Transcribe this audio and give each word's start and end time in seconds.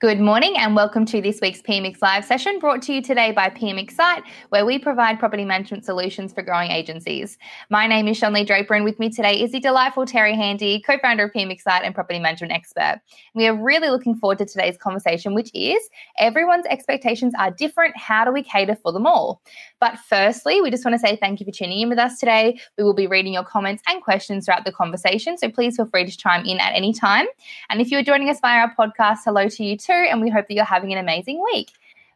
Good 0.00 0.18
morning 0.18 0.56
and 0.56 0.74
welcome 0.74 1.04
to 1.04 1.20
this 1.20 1.42
week's 1.42 1.60
PMX 1.60 2.00
Live 2.00 2.24
session 2.24 2.58
brought 2.58 2.80
to 2.84 2.94
you 2.94 3.02
today 3.02 3.32
by 3.32 3.50
PM 3.50 3.76
Excite, 3.76 4.22
where 4.48 4.64
we 4.64 4.78
provide 4.78 5.18
property 5.18 5.44
management 5.44 5.84
solutions 5.84 6.32
for 6.32 6.40
growing 6.40 6.70
agencies. 6.70 7.36
My 7.68 7.86
name 7.86 8.08
is 8.08 8.18
Shonley 8.18 8.46
Draper, 8.46 8.72
and 8.72 8.86
with 8.86 8.98
me 8.98 9.10
today 9.10 9.38
is 9.38 9.52
the 9.52 9.60
delightful 9.60 10.06
Terry 10.06 10.34
Handy, 10.34 10.80
co 10.80 10.96
founder 11.00 11.24
of 11.24 11.34
PM 11.34 11.50
Excite 11.50 11.82
and 11.84 11.94
property 11.94 12.18
management 12.18 12.50
expert. 12.50 13.02
We 13.34 13.46
are 13.46 13.54
really 13.54 13.90
looking 13.90 14.14
forward 14.14 14.38
to 14.38 14.46
today's 14.46 14.78
conversation, 14.78 15.34
which 15.34 15.50
is 15.52 15.90
everyone's 16.16 16.64
expectations 16.64 17.34
are 17.38 17.50
different. 17.50 17.94
How 17.98 18.24
do 18.24 18.32
we 18.32 18.42
cater 18.42 18.76
for 18.76 18.92
them 18.92 19.06
all? 19.06 19.42
But 19.80 19.98
firstly, 19.98 20.62
we 20.62 20.70
just 20.70 20.82
want 20.82 20.94
to 20.94 20.98
say 20.98 21.16
thank 21.16 21.40
you 21.40 21.44
for 21.44 21.52
tuning 21.52 21.78
in 21.78 21.90
with 21.90 21.98
us 21.98 22.18
today. 22.18 22.58
We 22.78 22.84
will 22.84 22.94
be 22.94 23.06
reading 23.06 23.34
your 23.34 23.44
comments 23.44 23.82
and 23.86 24.02
questions 24.02 24.46
throughout 24.46 24.64
the 24.64 24.72
conversation, 24.72 25.36
so 25.36 25.50
please 25.50 25.76
feel 25.76 25.84
free 25.84 26.06
to 26.06 26.16
chime 26.16 26.46
in 26.46 26.58
at 26.58 26.74
any 26.74 26.94
time. 26.94 27.26
And 27.68 27.82
if 27.82 27.90
you're 27.90 28.02
joining 28.02 28.30
us 28.30 28.40
via 28.40 28.60
our 28.60 28.74
podcast, 28.74 29.18
hello 29.26 29.46
to 29.46 29.62
you 29.62 29.76
too 29.76 29.89
And 29.92 30.20
we 30.20 30.30
hope 30.30 30.48
that 30.48 30.54
you're 30.54 30.64
having 30.64 30.92
an 30.92 30.98
amazing 30.98 31.42
week. 31.52 31.70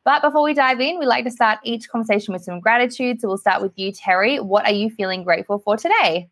But 0.05 0.21
before 0.23 0.43
we 0.43 0.53
dive 0.53 0.81
in, 0.81 0.99
we 0.99 1.07
like 1.07 1.25
to 1.25 1.31
start 1.31 1.61
each 1.65 1.89
conversation 1.89 2.33
with 2.35 2.45
some 2.45 2.61
gratitude. 2.61 3.21
So 3.21 3.29
we'll 3.29 3.39
start 3.39 3.63
with 3.63 3.73
you, 3.77 3.91
Terry. 3.91 4.39
What 4.39 4.67
are 4.67 4.73
you 4.73 4.91
feeling 4.91 5.25
grateful 5.25 5.59
for 5.59 5.77
today? 5.77 6.29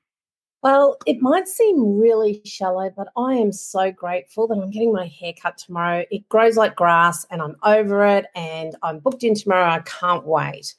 Well, 0.63 0.97
it 1.07 1.21
might 1.21 1.49
seem 1.49 1.99
really 1.99 2.41
shallow, 2.45 2.89
but 2.97 3.09
I 3.17 3.35
am 3.35 3.51
so 3.51 3.91
grateful 3.91 4.47
that 4.47 4.59
I'm 4.59 4.71
getting 4.71 4.93
my 4.93 5.07
hair 5.07 5.33
cut 5.41 5.59
tomorrow. 5.59 6.05
It 6.11 6.29
grows 6.29 6.57
like 6.57 6.77
grass 6.77 7.27
and 7.31 7.43
I'm 7.43 7.57
over 7.65 8.07
it 8.07 8.27
and 8.37 8.77
I'm 8.83 9.01
booked 9.01 9.25
in 9.25 9.35
tomorrow. 9.35 9.69
I 9.69 9.81
can't 9.81 10.25
wait. 10.25 10.75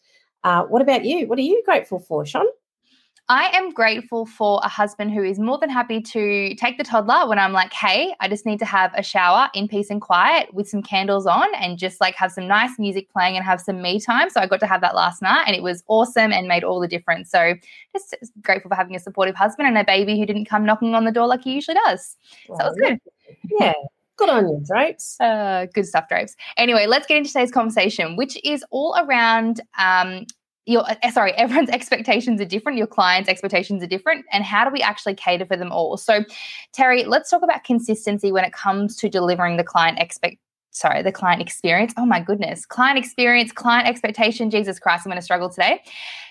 Uh, 0.45 0.63
what 0.63 0.81
about 0.81 1.03
you? 1.03 1.27
What 1.27 1.37
are 1.37 1.43
you 1.43 1.61
grateful 1.65 1.99
for, 1.99 2.25
Sean? 2.25 2.45
I 3.29 3.55
am 3.55 3.71
grateful 3.71 4.25
for 4.25 4.59
a 4.63 4.67
husband 4.67 5.11
who 5.11 5.23
is 5.23 5.39
more 5.39 5.57
than 5.57 5.69
happy 5.69 6.01
to 6.01 6.55
take 6.55 6.77
the 6.77 6.83
toddler 6.83 7.27
when 7.27 7.39
I'm 7.39 7.53
like, 7.53 7.71
hey, 7.71 8.13
I 8.19 8.27
just 8.27 8.45
need 8.45 8.59
to 8.59 8.65
have 8.65 8.91
a 8.95 9.01
shower 9.01 9.49
in 9.53 9.69
peace 9.69 9.89
and 9.89 10.01
quiet 10.01 10.53
with 10.53 10.67
some 10.67 10.83
candles 10.83 11.25
on 11.25 11.47
and 11.55 11.77
just 11.77 12.01
like 12.01 12.15
have 12.15 12.33
some 12.33 12.47
nice 12.47 12.77
music 12.77 13.09
playing 13.09 13.37
and 13.37 13.45
have 13.45 13.61
some 13.61 13.81
me 13.81 14.01
time. 14.01 14.29
So 14.29 14.41
I 14.41 14.45
got 14.45 14.59
to 14.59 14.67
have 14.67 14.81
that 14.81 14.93
last 14.93 15.21
night 15.21 15.45
and 15.47 15.55
it 15.55 15.63
was 15.63 15.83
awesome 15.87 16.33
and 16.33 16.49
made 16.49 16.65
all 16.65 16.81
the 16.81 16.87
difference. 16.87 17.31
So 17.31 17.53
just 17.93 18.13
grateful 18.41 18.67
for 18.67 18.75
having 18.75 18.95
a 18.95 18.99
supportive 18.99 19.35
husband 19.35 19.69
and 19.69 19.77
a 19.77 19.85
baby 19.85 20.19
who 20.19 20.25
didn't 20.25 20.45
come 20.45 20.65
knocking 20.65 20.93
on 20.93 21.05
the 21.05 21.11
door 21.11 21.27
like 21.27 21.43
he 21.43 21.53
usually 21.53 21.77
does. 21.85 22.17
So 22.47 22.55
it 22.55 22.57
was 22.57 22.77
good. 22.77 22.99
Yeah. 23.59 23.73
Good 24.15 24.29
on 24.29 24.47
you, 24.47 24.61
Drapes. 24.63 25.19
Uh, 25.19 25.65
good 25.73 25.87
stuff, 25.87 26.07
Drapes. 26.07 26.35
Anyway, 26.57 26.85
let's 26.85 27.07
get 27.07 27.17
into 27.17 27.29
today's 27.31 27.51
conversation, 27.51 28.15
which 28.15 28.37
is 28.43 28.63
all 28.69 28.95
around 28.99 29.61
um, 29.79 30.27
your 30.65 30.89
uh, 30.89 31.11
sorry 31.11 31.33
everyone's 31.37 31.69
expectations 31.69 32.39
are 32.41 32.45
different 32.45 32.77
your 32.77 32.87
clients 32.87 33.29
expectations 33.29 33.83
are 33.83 33.87
different 33.87 34.25
and 34.31 34.43
how 34.43 34.65
do 34.65 34.71
we 34.71 34.81
actually 34.81 35.15
cater 35.15 35.45
for 35.45 35.57
them 35.57 35.71
all? 35.71 35.97
So 35.97 36.23
terry 36.71 37.03
let's 37.05 37.29
talk 37.29 37.43
about 37.43 37.63
consistency 37.63 38.31
when 38.31 38.43
it 38.43 38.53
comes 38.53 38.95
to 38.97 39.09
delivering 39.09 39.57
the 39.57 39.63
client 39.63 39.99
expect 39.99 40.37
sorry 40.71 41.03
the 41.03 41.11
client 41.11 41.41
experience. 41.41 41.93
Oh 41.97 42.05
my 42.05 42.19
goodness 42.19 42.65
client 42.65 42.97
experience 42.97 43.51
client 43.51 43.87
expectation 43.87 44.49
jesus 44.49 44.79
christ 44.79 45.05
i'm 45.05 45.11
going 45.11 45.19
to 45.19 45.23
struggle 45.23 45.49
today. 45.49 45.81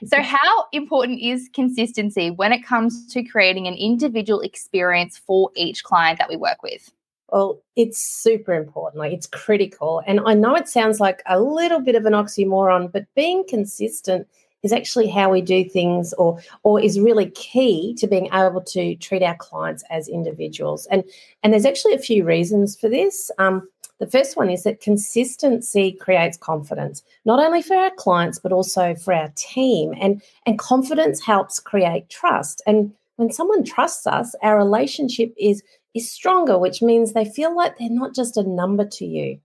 So 0.05 0.21
how 0.23 0.65
important 0.73 1.21
is 1.21 1.49
consistency 1.53 2.31
when 2.31 2.53
it 2.53 2.65
comes 2.65 3.07
to 3.13 3.23
creating 3.23 3.67
an 3.67 3.75
individual 3.75 4.41
experience 4.41 5.19
for 5.19 5.51
each 5.55 5.85
client 5.85 6.19
that 6.19 6.29
we 6.29 6.37
work 6.37 6.63
with 6.63 6.91
well, 7.33 7.63
it's 7.77 7.99
super 7.99 8.53
important. 8.53 9.01
Like 9.01 9.13
it's 9.13 9.27
critical. 9.27 10.03
And 10.07 10.21
I 10.27 10.35
know 10.35 10.55
it 10.55 10.69
sounds 10.69 11.01
like 11.01 11.23
a 11.27 11.41
little 11.41 11.81
bit 11.81 11.95
of 11.95 12.05
an 12.05 12.13
oxymoron, 12.13 12.93
but 12.93 13.07
being 13.17 13.45
consistent 13.49 14.29
is 14.63 14.73
actually 14.73 15.09
how 15.09 15.31
we 15.31 15.41
do 15.41 15.65
things 15.69 16.13
or 16.15 16.39
or 16.63 16.79
is 16.79 17.01
really 17.01 17.31
key 17.31 17.95
to 17.99 18.07
being 18.07 18.29
able 18.33 18.61
to 18.61 18.95
treat 18.97 19.23
our 19.23 19.37
clients 19.37 19.83
as 19.91 20.09
individuals. 20.09 20.87
And 20.91 21.03
and 21.43 21.53
there's 21.53 21.65
actually 21.65 21.95
a 21.95 21.99
few 21.99 22.23
reasons 22.25 22.79
for 22.79 22.91
this. 22.91 23.31
Um, 23.39 23.67
the 23.99 24.07
first 24.11 24.37
one 24.37 24.51
is 24.51 24.65
that 24.65 24.81
consistency 24.81 25.93
creates 25.93 26.37
confidence, 26.37 27.03
not 27.25 27.39
only 27.39 27.63
for 27.63 27.77
our 27.77 27.93
clients, 27.93 28.39
but 28.39 28.53
also 28.53 28.95
for 28.97 29.15
our 29.15 29.33
team. 29.37 29.95
And, 30.01 30.21
and 30.45 30.59
confidence 30.59 31.21
helps 31.21 31.61
create 31.61 32.09
trust. 32.09 32.63
And 32.67 32.93
when 33.15 33.31
someone 33.31 33.63
trusts 33.63 34.09
us, 34.09 34.35
our 34.43 34.59
relationship 34.59 35.33
is 35.39 35.63
is 35.95 36.11
stronger, 36.11 36.59
which 36.59 36.83
means 36.83 37.13
they 37.13 37.25
feel 37.25 37.55
like 37.55 37.79
they're 37.79 37.91
not 37.91 38.15
just 38.15 38.37
a 38.37 38.43
number 38.43 38.87
to 38.87 39.05
you. 39.05 39.39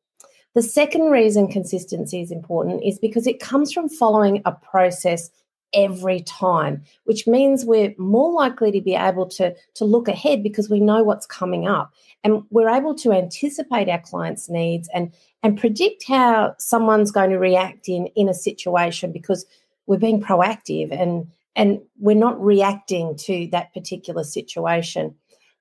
The 0.53 0.63
second 0.63 1.12
reason 1.12 1.47
consistency 1.47 2.22
is 2.22 2.31
important 2.31 2.84
is 2.84 2.97
because 2.97 3.28
it 3.28 3.40
comes 3.40 3.72
from 3.72 3.90
following 3.90 4.41
a 4.46 4.52
process 4.53 5.30
every 5.74 6.22
time, 6.22 6.84
which 7.03 7.28
means 7.28 7.66
we're 7.66 7.94
more 7.97 8.31
likely 8.31 8.72
to 8.72 8.81
be 8.81 8.96
able 8.96 9.28
to, 9.28 9.53
to 9.75 9.85
look 9.85 10.08
ahead 10.08 10.41
because 10.41 10.69
we 10.69 10.80
know 10.80 11.03
what's 11.03 11.25
coming 11.25 11.68
up. 11.68 11.94
And 12.24 12.44
we're 12.50 12.69
able 12.69 12.96
to 12.96 13.12
anticipate 13.12 13.90
our 13.90 14.02
clients' 14.02 14.50
needs 14.50 14.90
and, 14.94 15.14
and 15.44 15.59
predict 15.59 16.06
how 16.08 16.56
someone's 16.58 17.12
going 17.12 17.29
to 17.29 17.38
react 17.38 17.90
in, 17.90 18.08
in 18.16 18.29
a 18.29 18.34
situation 18.34 19.12
because 19.12 19.46
we're 19.85 20.00
being 20.00 20.22
proactive 20.22 20.91
and, 20.91 21.28
and 21.56 21.81
we're 22.00 22.16
not 22.16 22.44
reacting 22.44 23.16
to 23.18 23.47
that 23.52 23.74
particular 23.74 24.24
situation. 24.24 25.16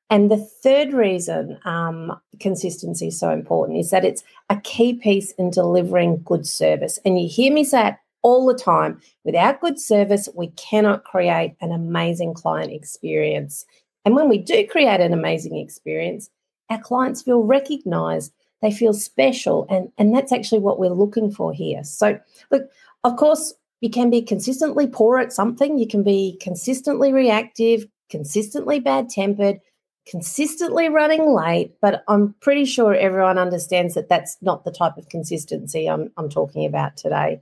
And 0.09 0.31
the 0.31 0.37
third 0.37 0.93
reason 0.93 1.59
um, 1.65 2.19
consistency 2.39 3.09
is 3.09 3.19
so 3.19 3.31
important 3.31 3.79
is 3.79 3.91
that 3.91 4.05
it's 4.05 4.23
a 4.49 4.61
key 4.61 4.95
piece 4.95 5.33
in 5.33 5.51
delivering 5.51 6.23
good 6.23 6.47
service. 6.47 6.99
And 7.05 7.21
you 7.21 7.29
hear 7.29 7.53
me 7.53 7.65
say 7.65 7.89
it 7.89 7.95
all 8.23 8.47
the 8.47 8.55
time 8.55 9.01
without 9.25 9.61
good 9.61 9.79
service, 9.81 10.29
we 10.35 10.49
cannot 10.49 11.05
create 11.05 11.55
an 11.61 11.73
amazing 11.73 12.35
client 12.35 12.73
experience. 12.73 13.65
And 14.05 14.15
when 14.15 14.29
we 14.29 14.39
do 14.39 14.67
create 14.67 15.01
an 15.01 15.13
amazing 15.13 15.57
experience, 15.57 16.31
our 16.71 16.81
clients 16.81 17.23
feel 17.23 17.43
recognized, 17.43 18.33
they 18.63 18.71
feel 18.71 18.95
special. 18.95 19.67
And, 19.69 19.91
and 19.99 20.15
that's 20.15 20.33
actually 20.33 20.61
what 20.61 20.79
we're 20.79 20.91
looking 20.91 21.31
for 21.31 21.53
here. 21.53 21.85
So, 21.85 22.19
look, 22.51 22.69
of 23.05 23.17
course, 23.17 23.55
you 23.81 23.91
can 23.91 24.11
be 24.11 24.23
consistently 24.23 24.87
poor 24.87 25.19
at 25.19 25.33
something, 25.33 25.79
you 25.79 25.87
can 25.87 26.03
be 26.03 26.37
consistently 26.41 27.13
reactive, 27.13 27.87
consistently 28.11 28.81
bad 28.81 29.09
tempered 29.09 29.61
consistently 30.07 30.89
running 30.89 31.35
late, 31.35 31.75
but 31.81 32.05
I'm 32.09 32.35
pretty 32.41 32.65
sure 32.65 32.95
everyone 32.95 33.39
understands 33.39 33.95
that 33.95 34.09
that's 34.09 34.37
not 34.41 34.65
the 34.65 34.71
type 34.71 34.97
of 34.97 35.09
consistency 35.09 35.89
I'm, 35.89 36.11
I'm 36.17 36.29
talking 36.29 36.65
about 36.65 36.97
today. 36.97 37.41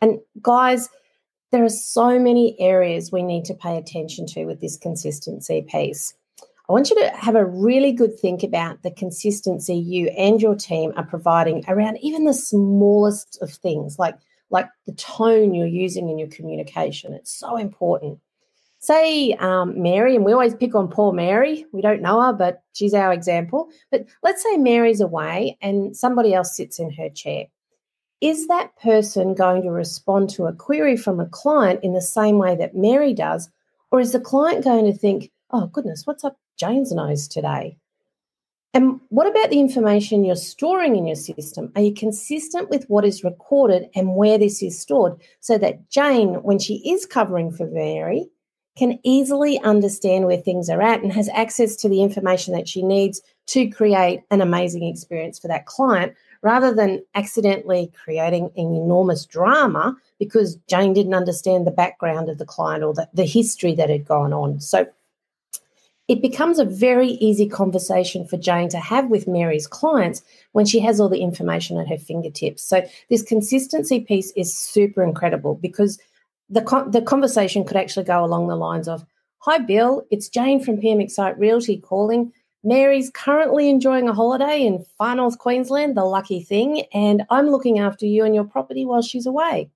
And 0.00 0.18
guys, 0.42 0.88
there 1.52 1.64
are 1.64 1.68
so 1.68 2.18
many 2.18 2.56
areas 2.60 3.12
we 3.12 3.22
need 3.22 3.44
to 3.46 3.54
pay 3.54 3.76
attention 3.76 4.26
to 4.26 4.44
with 4.44 4.60
this 4.60 4.76
consistency 4.76 5.62
piece. 5.62 6.14
I 6.68 6.72
want 6.72 6.90
you 6.90 6.96
to 7.00 7.10
have 7.16 7.34
a 7.34 7.44
really 7.44 7.92
good 7.92 8.18
think 8.18 8.42
about 8.44 8.82
the 8.82 8.92
consistency 8.92 9.74
you 9.74 10.06
and 10.16 10.40
your 10.40 10.54
team 10.54 10.92
are 10.96 11.04
providing 11.04 11.64
around 11.66 11.98
even 12.00 12.24
the 12.24 12.34
smallest 12.34 13.38
of 13.42 13.52
things, 13.52 13.98
like, 13.98 14.16
like 14.50 14.68
the 14.86 14.94
tone 14.94 15.52
you're 15.52 15.66
using 15.66 16.08
in 16.08 16.18
your 16.18 16.28
communication. 16.28 17.12
It's 17.12 17.32
so 17.32 17.56
important 17.56 18.20
say 18.80 19.34
um, 19.34 19.80
Mary, 19.80 20.16
and 20.16 20.24
we 20.24 20.32
always 20.32 20.54
pick 20.54 20.74
on 20.74 20.88
poor 20.88 21.12
Mary. 21.12 21.64
We 21.72 21.82
don't 21.82 22.02
know 22.02 22.20
her, 22.22 22.32
but 22.32 22.62
she's 22.72 22.94
our 22.94 23.12
example. 23.12 23.68
But 23.90 24.06
let's 24.22 24.42
say 24.42 24.56
Mary's 24.56 25.00
away 25.00 25.56
and 25.62 25.96
somebody 25.96 26.34
else 26.34 26.56
sits 26.56 26.78
in 26.78 26.90
her 26.92 27.10
chair. 27.10 27.44
Is 28.20 28.48
that 28.48 28.76
person 28.82 29.34
going 29.34 29.62
to 29.62 29.70
respond 29.70 30.28
to 30.30 30.46
a 30.46 30.52
query 30.52 30.96
from 30.96 31.20
a 31.20 31.26
client 31.26 31.80
in 31.82 31.94
the 31.94 32.02
same 32.02 32.38
way 32.38 32.56
that 32.56 32.74
Mary 32.74 33.14
does? 33.14 33.48
Or 33.92 34.00
is 34.00 34.12
the 34.12 34.20
client 34.20 34.64
going 34.64 34.84
to 34.86 34.96
think, 34.96 35.30
oh, 35.50 35.66
goodness, 35.66 36.06
what's 36.06 36.24
up 36.24 36.36
Jane's 36.58 36.92
nose 36.92 37.28
today? 37.28 37.76
And 38.72 39.00
what 39.08 39.26
about 39.26 39.50
the 39.50 39.58
information 39.58 40.24
you're 40.24 40.36
storing 40.36 40.96
in 40.96 41.06
your 41.06 41.16
system? 41.16 41.72
Are 41.74 41.82
you 41.82 41.92
consistent 41.92 42.70
with 42.70 42.84
what 42.88 43.04
is 43.04 43.24
recorded 43.24 43.88
and 43.96 44.14
where 44.14 44.38
this 44.38 44.62
is 44.62 44.78
stored 44.78 45.20
so 45.40 45.58
that 45.58 45.90
Jane, 45.90 46.34
when 46.42 46.58
she 46.58 46.76
is 46.88 47.04
covering 47.04 47.50
for 47.50 47.66
Mary, 47.66 48.28
can 48.80 48.98
easily 49.02 49.60
understand 49.60 50.24
where 50.24 50.38
things 50.38 50.70
are 50.70 50.80
at 50.80 51.02
and 51.02 51.12
has 51.12 51.28
access 51.34 51.76
to 51.76 51.86
the 51.86 52.02
information 52.02 52.54
that 52.54 52.66
she 52.66 52.82
needs 52.82 53.20
to 53.46 53.68
create 53.68 54.22
an 54.30 54.40
amazing 54.40 54.84
experience 54.84 55.38
for 55.38 55.48
that 55.48 55.66
client 55.66 56.14
rather 56.40 56.72
than 56.74 57.04
accidentally 57.14 57.92
creating 58.02 58.44
an 58.56 58.74
enormous 58.74 59.26
drama 59.26 59.94
because 60.18 60.56
Jane 60.66 60.94
didn't 60.94 61.12
understand 61.12 61.66
the 61.66 61.70
background 61.70 62.30
of 62.30 62.38
the 62.38 62.46
client 62.46 62.82
or 62.82 62.94
the, 62.94 63.06
the 63.12 63.26
history 63.26 63.74
that 63.74 63.90
had 63.90 64.06
gone 64.06 64.32
on. 64.32 64.60
So 64.60 64.86
it 66.08 66.22
becomes 66.22 66.58
a 66.58 66.64
very 66.64 67.10
easy 67.28 67.46
conversation 67.46 68.26
for 68.26 68.38
Jane 68.38 68.70
to 68.70 68.80
have 68.80 69.10
with 69.10 69.28
Mary's 69.28 69.66
clients 69.66 70.22
when 70.52 70.64
she 70.64 70.80
has 70.80 70.98
all 70.98 71.10
the 71.10 71.20
information 71.20 71.76
at 71.76 71.86
her 71.86 71.98
fingertips. 71.98 72.62
So 72.62 72.82
this 73.10 73.22
consistency 73.22 74.00
piece 74.00 74.32
is 74.36 74.56
super 74.56 75.02
incredible 75.02 75.56
because 75.56 76.00
the, 76.50 76.62
con- 76.62 76.90
the 76.90 77.00
conversation 77.00 77.64
could 77.64 77.76
actually 77.76 78.04
go 78.04 78.24
along 78.24 78.48
the 78.48 78.56
lines 78.56 78.88
of 78.88 79.06
Hi, 79.44 79.56
Bill, 79.56 80.04
it's 80.10 80.28
Jane 80.28 80.62
from 80.62 80.78
PM 80.78 81.00
Excite 81.00 81.38
Realty 81.38 81.78
calling. 81.78 82.30
Mary's 82.62 83.08
currently 83.08 83.70
enjoying 83.70 84.06
a 84.06 84.12
holiday 84.12 84.66
in 84.66 84.84
far 84.98 85.14
north 85.14 85.38
Queensland, 85.38 85.96
the 85.96 86.04
lucky 86.04 86.42
thing, 86.42 86.82
and 86.92 87.24
I'm 87.30 87.48
looking 87.48 87.78
after 87.78 88.04
you 88.04 88.24
and 88.24 88.34
your 88.34 88.44
property 88.44 88.84
while 88.84 89.00
she's 89.00 89.24
away. 89.24 89.70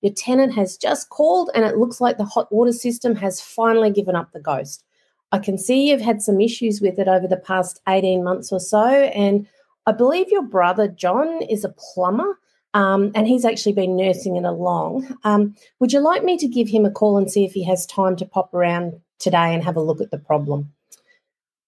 Your 0.00 0.12
tenant 0.12 0.54
has 0.54 0.76
just 0.76 1.08
called, 1.08 1.50
and 1.54 1.64
it 1.64 1.76
looks 1.76 2.00
like 2.00 2.18
the 2.18 2.24
hot 2.24 2.52
water 2.52 2.72
system 2.72 3.16
has 3.16 3.40
finally 3.40 3.90
given 3.90 4.14
up 4.14 4.30
the 4.32 4.40
ghost. 4.40 4.84
I 5.32 5.38
can 5.38 5.58
see 5.58 5.88
you've 5.88 6.00
had 6.00 6.22
some 6.22 6.40
issues 6.40 6.80
with 6.80 6.98
it 7.00 7.08
over 7.08 7.26
the 7.26 7.36
past 7.36 7.80
18 7.88 8.22
months 8.22 8.52
or 8.52 8.60
so, 8.60 8.84
and 8.86 9.48
I 9.86 9.92
believe 9.92 10.30
your 10.30 10.42
brother, 10.42 10.86
John, 10.86 11.42
is 11.42 11.64
a 11.64 11.74
plumber. 11.94 12.38
Um, 12.72 13.10
and 13.14 13.26
he's 13.26 13.44
actually 13.44 13.72
been 13.72 13.96
nursing 13.96 14.36
it 14.36 14.44
along. 14.44 15.16
Um, 15.24 15.56
would 15.80 15.92
you 15.92 16.00
like 16.00 16.22
me 16.22 16.36
to 16.38 16.46
give 16.46 16.68
him 16.68 16.84
a 16.84 16.90
call 16.90 17.18
and 17.18 17.30
see 17.30 17.44
if 17.44 17.52
he 17.52 17.64
has 17.64 17.84
time 17.86 18.16
to 18.16 18.24
pop 18.24 18.54
around 18.54 19.00
today 19.18 19.52
and 19.54 19.64
have 19.64 19.76
a 19.76 19.82
look 19.82 20.00
at 20.00 20.10
the 20.10 20.18
problem? 20.18 20.72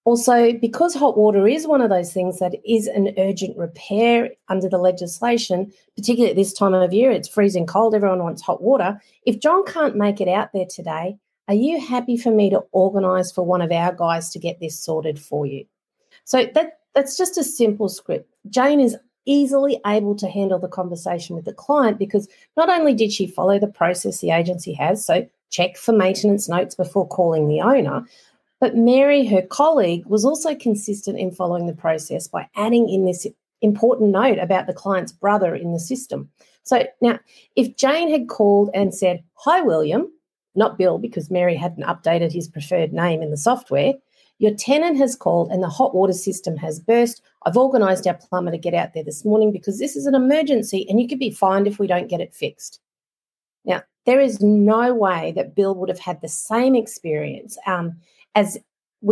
Also, 0.05 0.51
because 0.53 0.93
hot 0.93 1.17
water 1.17 1.47
is 1.47 1.65
one 1.65 1.81
of 1.81 1.89
those 1.89 2.11
things 2.11 2.39
that 2.39 2.55
is 2.65 2.87
an 2.87 3.13
urgent 3.17 3.57
repair 3.57 4.29
under 4.49 4.67
the 4.67 4.77
legislation, 4.77 5.71
particularly 5.95 6.29
at 6.29 6.35
this 6.35 6.51
time 6.51 6.73
of 6.73 6.93
year, 6.93 7.09
it's 7.09 7.29
freezing 7.29 7.65
cold, 7.65 7.95
everyone 7.95 8.21
wants 8.21 8.41
hot 8.41 8.61
water. 8.61 8.99
If 9.25 9.39
John 9.39 9.65
can't 9.65 9.95
make 9.95 10.19
it 10.19 10.27
out 10.27 10.51
there 10.53 10.65
today, 10.65 11.17
are 11.47 11.53
you 11.53 11.79
happy 11.79 12.17
for 12.17 12.31
me 12.31 12.49
to 12.49 12.63
organise 12.71 13.31
for 13.31 13.45
one 13.45 13.61
of 13.61 13.71
our 13.71 13.93
guys 13.93 14.29
to 14.31 14.39
get 14.39 14.59
this 14.59 14.77
sorted 14.77 15.19
for 15.19 15.45
you? 15.45 15.65
So 16.25 16.45
that 16.53 16.79
that's 16.93 17.17
just 17.17 17.37
a 17.37 17.43
simple 17.43 17.89
script. 17.89 18.29
Jane 18.49 18.79
is 18.79 18.95
easily 19.25 19.79
able 19.85 20.15
to 20.15 20.29
handle 20.29 20.59
the 20.59 20.67
conversation 20.67 21.35
with 21.35 21.45
the 21.45 21.53
client 21.53 21.97
because 21.97 22.27
not 22.57 22.69
only 22.69 22.93
did 22.93 23.11
she 23.11 23.27
follow 23.27 23.59
the 23.59 23.67
process 23.67 24.19
the 24.19 24.31
agency 24.31 24.73
has, 24.73 25.05
so 25.05 25.27
check 25.49 25.77
for 25.77 25.91
maintenance 25.91 26.49
notes 26.49 26.75
before 26.75 27.07
calling 27.07 27.47
the 27.47 27.61
owner, 27.61 28.05
but 28.59 28.77
Mary, 28.77 29.25
her 29.25 29.41
colleague, 29.41 30.05
was 30.05 30.23
also 30.23 30.55
consistent 30.55 31.19
in 31.19 31.31
following 31.31 31.67
the 31.67 31.73
process 31.73 32.27
by 32.29 32.47
adding 32.55 32.87
in 32.87 33.05
this 33.05 33.27
important 33.61 34.11
note 34.11 34.37
about 34.39 34.67
the 34.67 34.73
client's 34.73 35.11
brother 35.11 35.53
in 35.53 35.73
the 35.73 35.79
system. 35.79 36.29
So 36.63 36.85
now, 37.01 37.19
if 37.55 37.75
Jane 37.75 38.09
had 38.09 38.29
called 38.29 38.69
and 38.73 38.95
said, 38.95 39.23
Hi, 39.33 39.61
William, 39.61 40.09
not 40.55 40.77
Bill, 40.77 40.97
because 40.97 41.29
Mary 41.29 41.55
hadn't 41.55 41.83
updated 41.83 42.31
his 42.31 42.47
preferred 42.47 42.93
name 42.93 43.21
in 43.21 43.31
the 43.31 43.37
software, 43.37 43.95
your 44.39 44.53
tenant 44.55 44.97
has 44.97 45.15
called 45.15 45.51
and 45.51 45.63
the 45.63 45.69
hot 45.69 45.95
water 45.95 46.13
system 46.13 46.57
has 46.57 46.79
burst. 46.79 47.21
I've 47.45 47.57
organised 47.57 48.07
our 48.07 48.15
plumber 48.15 48.51
to 48.51 48.57
get 48.57 48.73
out 48.73 48.93
there 48.93 49.03
this 49.03 49.23
morning 49.23 49.51
because 49.51 49.79
this 49.79 49.95
is 49.95 50.05
an 50.05 50.15
emergency 50.15 50.85
and 50.89 50.99
you 50.99 51.07
could 51.07 51.19
be 51.19 51.31
fined 51.31 51.67
if 51.67 51.79
we 51.79 51.87
don't 51.87 52.09
get 52.09 52.21
it 52.21 52.33
fixed. 52.33 52.79
Now, 53.65 53.83
there 54.05 54.19
is 54.19 54.41
no 54.41 54.93
way 54.93 55.31
that 55.35 55.55
Bill 55.55 55.75
would 55.75 55.89
have 55.89 55.99
had 55.99 56.21
the 56.21 56.27
same 56.27 56.75
experience. 56.75 57.57
Um, 57.65 57.95
as 58.35 58.57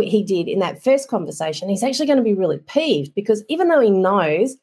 he 0.00 0.22
did 0.22 0.48
in 0.48 0.58
that 0.58 0.82
first 0.82 1.08
conversation, 1.08 1.68
he's 1.68 1.82
actually 1.82 2.06
going 2.06 2.18
to 2.18 2.24
be 2.24 2.34
really 2.34 2.58
peeved 2.58 3.14
because 3.14 3.44
even 3.48 3.68
though 3.68 3.80
he 3.80 3.90
knows 3.90 4.56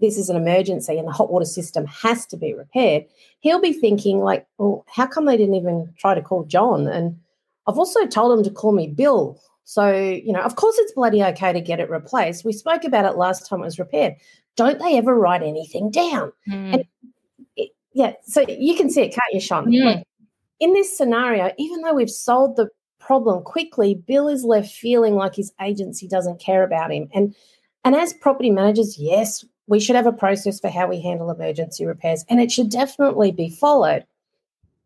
this 0.00 0.18
is 0.18 0.28
an 0.28 0.36
emergency 0.36 0.98
and 0.98 1.06
the 1.06 1.12
hot 1.12 1.32
water 1.32 1.44
system 1.44 1.86
has 1.86 2.26
to 2.26 2.36
be 2.36 2.52
repaired, 2.52 3.04
he'll 3.40 3.60
be 3.60 3.72
thinking 3.72 4.18
like, 4.20 4.46
well, 4.58 4.84
how 4.88 5.06
come 5.06 5.26
they 5.26 5.36
didn't 5.36 5.54
even 5.54 5.92
try 5.98 6.14
to 6.14 6.22
call 6.22 6.44
John? 6.44 6.86
And 6.88 7.18
I've 7.66 7.78
also 7.78 8.06
told 8.06 8.36
him 8.36 8.44
to 8.44 8.50
call 8.50 8.72
me 8.72 8.88
Bill. 8.88 9.40
So, 9.64 9.92
you 9.92 10.32
know, 10.32 10.40
of 10.40 10.56
course 10.56 10.76
it's 10.78 10.92
bloody 10.92 11.22
okay 11.22 11.52
to 11.52 11.60
get 11.60 11.80
it 11.80 11.90
replaced. 11.90 12.44
We 12.44 12.52
spoke 12.52 12.84
about 12.84 13.04
it 13.04 13.16
last 13.16 13.48
time 13.48 13.60
it 13.60 13.64
was 13.64 13.78
repaired. 13.78 14.14
Don't 14.56 14.78
they 14.78 14.98
ever 14.98 15.14
write 15.14 15.42
anything 15.42 15.90
down? 15.90 16.32
Mm. 16.48 16.74
And 16.74 16.84
it, 17.56 17.70
yeah, 17.94 18.12
so 18.24 18.44
you 18.48 18.76
can 18.76 18.90
see 18.90 19.02
it, 19.02 19.14
can't 19.14 19.32
you, 19.32 19.40
Sean? 19.40 19.66
Mm. 19.66 20.02
In 20.60 20.72
this 20.74 20.96
scenario, 20.96 21.52
even 21.58 21.82
though 21.82 21.94
we've 21.94 22.10
solved 22.10 22.56
the 22.56 22.68
problem 23.00 23.42
quickly, 23.42 23.94
Bill 23.94 24.28
is 24.28 24.44
left 24.44 24.70
feeling 24.70 25.14
like 25.14 25.34
his 25.34 25.52
agency 25.60 26.06
doesn't 26.06 26.40
care 26.40 26.62
about 26.64 26.92
him. 26.92 27.08
And 27.14 27.34
and 27.84 27.96
as 27.96 28.12
property 28.12 28.50
managers, 28.50 28.96
yes, 28.96 29.44
we 29.66 29.80
should 29.80 29.96
have 29.96 30.06
a 30.06 30.12
process 30.12 30.60
for 30.60 30.68
how 30.68 30.86
we 30.86 31.00
handle 31.00 31.30
emergency 31.30 31.84
repairs, 31.84 32.24
and 32.28 32.40
it 32.40 32.52
should 32.52 32.70
definitely 32.70 33.32
be 33.32 33.50
followed. 33.50 34.04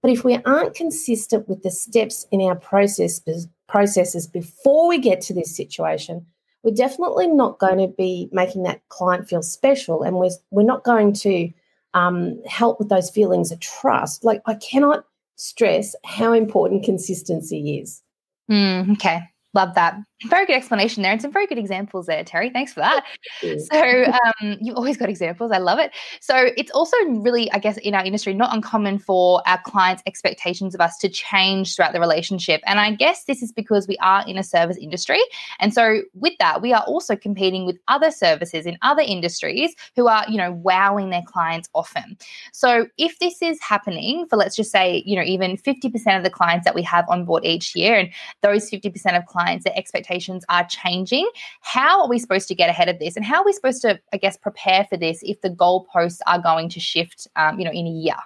But 0.00 0.11
if 0.12 0.25
we 0.25 0.37
aren't 0.44 0.75
consistent 0.75 1.49
with 1.49 1.62
the 1.62 1.70
steps 1.70 2.26
in 2.31 2.40
our 2.40 2.55
process 2.55 3.20
processes 3.69 4.27
before 4.27 4.89
we 4.89 4.99
get 4.99 5.21
to 5.23 5.35
this 5.35 5.55
situation, 5.55 6.27
we're 6.63 6.75
definitely 6.75 7.29
not 7.29 7.59
going 7.59 7.79
to 7.79 7.89
be 7.89 8.29
making 8.33 8.65
that 8.65 8.81
client 8.89 9.29
feel 9.29 9.43
special, 9.43 10.03
and 10.03 10.17
we're 10.17 10.31
we're 10.51 10.63
not 10.63 10.85
going 10.85 11.13
to 11.15 11.51
um, 11.95 12.43
help 12.45 12.79
with 12.79 12.89
those 12.89 13.11
feelings 13.11 13.53
of 13.53 13.61
trust. 13.61 14.25
Like 14.25 14.43
I 14.47 14.55
cannot 14.55 15.05
stress 15.37 15.95
how 16.05 16.33
important 16.33 16.85
consistency 16.85 17.79
is. 17.79 18.03
Mm, 18.51 18.93
okay. 18.93 19.23
Love 19.56 19.75
that. 19.75 19.97
Very 20.25 20.44
good 20.44 20.56
explanation 20.56 21.03
there 21.03 21.12
and 21.12 21.20
some 21.20 21.32
very 21.32 21.47
good 21.47 21.56
examples 21.56 22.06
there, 22.06 22.23
Terry. 22.25 22.50
Thanks 22.50 22.75
for 22.75 22.81
that. 22.81 23.05
So, 23.41 24.05
um, 24.05 24.58
you've 24.61 24.76
always 24.76 24.99
got 24.99 25.08
examples. 25.08 25.50
I 25.50 25.58
love 25.58 25.79
it. 25.79 25.93
So, 26.20 26.50
it's 26.58 26.70
also 26.73 26.97
really, 27.06 27.50
I 27.53 27.58
guess, 27.58 27.79
in 27.79 27.94
our 27.94 28.05
industry, 28.05 28.35
not 28.35 28.55
uncommon 28.55 28.99
for 28.99 29.43
our 29.47 29.58
clients' 29.62 30.03
expectations 30.06 30.75
of 30.75 30.82
us 30.82 30.99
to 30.99 31.08
change 31.08 31.75
throughout 31.75 31.94
the 31.94 32.00
relationship. 32.00 32.61
And 32.67 32.79
I 32.79 32.93
guess 32.93 33.25
this 33.25 33.43
is 33.43 33.50
because 33.50 33.88
we 33.88 33.97
are 34.03 34.26
in 34.26 34.37
a 34.37 34.43
service 34.43 34.76
industry. 34.76 35.20
And 35.58 35.73
so, 35.73 36.03
with 36.12 36.35
that, 36.38 36.61
we 36.61 36.75
are 36.75 36.82
also 36.82 37.17
competing 37.17 37.64
with 37.64 37.79
other 37.88 38.11
services 38.11 38.67
in 38.67 38.76
other 38.82 39.03
industries 39.03 39.75
who 39.97 40.06
are, 40.06 40.25
you 40.29 40.37
know, 40.37 40.53
wowing 40.53 41.08
their 41.08 41.25
clients 41.26 41.70
often. 41.75 42.19
So, 42.53 42.88
if 42.99 43.19
this 43.20 43.41
is 43.41 43.58
happening 43.62 44.26
for, 44.29 44.37
let's 44.37 44.56
just 44.56 44.70
say, 44.70 45.03
you 45.06 45.17
know, 45.17 45.23
even 45.23 45.56
50% 45.56 46.17
of 46.17 46.25
the 46.25 46.31
clients 46.31 46.64
that 46.64 46.75
we 46.75 46.82
have 46.82 47.06
on 47.08 47.25
board 47.25 47.44
each 47.47 47.75
year, 47.75 47.97
and 47.97 48.11
those 48.43 48.70
50% 48.70 49.17
of 49.17 49.25
clients, 49.25 49.45
their 49.46 49.76
expectations 49.76 50.44
are 50.48 50.66
changing. 50.66 51.28
How 51.60 52.02
are 52.02 52.08
we 52.08 52.19
supposed 52.19 52.48
to 52.48 52.54
get 52.54 52.69
ahead 52.69 52.88
of 52.88 52.98
this? 52.98 53.16
And 53.16 53.25
how 53.25 53.40
are 53.40 53.44
we 53.44 53.52
supposed 53.52 53.82
to, 53.82 53.98
I 54.12 54.16
guess, 54.16 54.37
prepare 54.37 54.84
for 54.84 54.96
this 54.96 55.20
if 55.22 55.40
the 55.40 55.50
goalposts 55.50 56.20
are 56.26 56.40
going 56.40 56.69
to 56.70 56.81
shift, 56.81 57.26
um, 57.37 57.58
you 57.58 57.64
know, 57.64 57.72
in 57.72 57.87
a 57.87 57.90
year? 57.90 58.16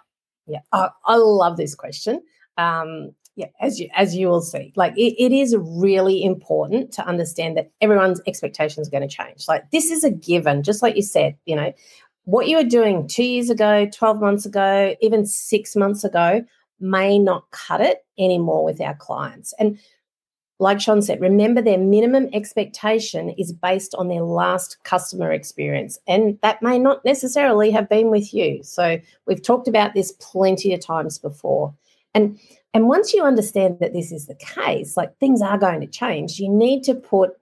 Yeah, 0.46 0.60
I, 0.72 0.88
I 1.04 1.16
love 1.16 1.56
this 1.56 1.74
question. 1.74 2.22
Um, 2.56 3.14
yeah, 3.36 3.46
as 3.60 3.78
you 3.78 3.88
as 3.94 4.16
you 4.16 4.28
will 4.28 4.40
see, 4.42 4.72
like 4.76 4.92
it, 4.96 5.14
it 5.22 5.32
is 5.32 5.56
really 5.56 6.24
important 6.24 6.92
to 6.92 7.06
understand 7.06 7.56
that 7.56 7.70
everyone's 7.80 8.20
expectations 8.26 8.88
are 8.88 8.90
going 8.90 9.08
to 9.08 9.14
change. 9.14 9.46
Like 9.48 9.70
this 9.70 9.90
is 9.90 10.04
a 10.04 10.10
given, 10.10 10.62
just 10.62 10.82
like 10.82 10.96
you 10.96 11.02
said. 11.02 11.36
You 11.46 11.56
know, 11.56 11.72
what 12.24 12.48
you 12.48 12.56
were 12.56 12.64
doing 12.64 13.06
two 13.06 13.24
years 13.24 13.48
ago, 13.48 13.88
twelve 13.94 14.20
months 14.20 14.44
ago, 14.44 14.96
even 15.00 15.24
six 15.24 15.76
months 15.76 16.04
ago 16.04 16.44
may 16.80 17.18
not 17.18 17.50
cut 17.50 17.80
it 17.80 18.04
anymore 18.18 18.64
with 18.64 18.80
our 18.80 18.94
clients. 18.94 19.54
And 19.58 19.78
like 20.60 20.78
Sean 20.78 21.00
said, 21.00 21.22
remember 21.22 21.62
their 21.62 21.78
minimum 21.78 22.28
expectation 22.34 23.30
is 23.30 23.50
based 23.50 23.94
on 23.94 24.08
their 24.08 24.22
last 24.22 24.76
customer 24.84 25.32
experience. 25.32 25.98
And 26.06 26.38
that 26.42 26.62
may 26.62 26.78
not 26.78 27.02
necessarily 27.02 27.70
have 27.70 27.88
been 27.88 28.10
with 28.10 28.34
you. 28.34 28.62
So 28.62 29.00
we've 29.26 29.42
talked 29.42 29.68
about 29.68 29.94
this 29.94 30.12
plenty 30.20 30.74
of 30.74 30.80
times 30.80 31.18
before. 31.18 31.74
And 32.14 32.38
and 32.74 32.88
once 32.88 33.12
you 33.14 33.24
understand 33.24 33.78
that 33.80 33.94
this 33.94 34.12
is 34.12 34.26
the 34.26 34.36
case, 34.36 34.96
like 34.96 35.16
things 35.16 35.42
are 35.42 35.58
going 35.58 35.80
to 35.80 35.86
change, 35.86 36.38
you 36.38 36.48
need 36.48 36.84
to 36.84 36.94
put 36.94 37.32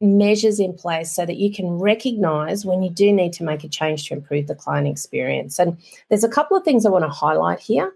measures 0.00 0.58
in 0.58 0.74
place 0.74 1.12
so 1.14 1.24
that 1.24 1.36
you 1.36 1.52
can 1.52 1.78
recognize 1.78 2.66
when 2.66 2.82
you 2.82 2.90
do 2.90 3.12
need 3.12 3.32
to 3.34 3.44
make 3.44 3.64
a 3.64 3.68
change 3.68 4.08
to 4.08 4.14
improve 4.14 4.48
the 4.48 4.54
client 4.54 4.88
experience. 4.88 5.58
And 5.58 5.78
there's 6.08 6.24
a 6.24 6.28
couple 6.28 6.56
of 6.56 6.64
things 6.64 6.84
I 6.84 6.90
want 6.90 7.04
to 7.04 7.10
highlight 7.10 7.60
here. 7.60 7.92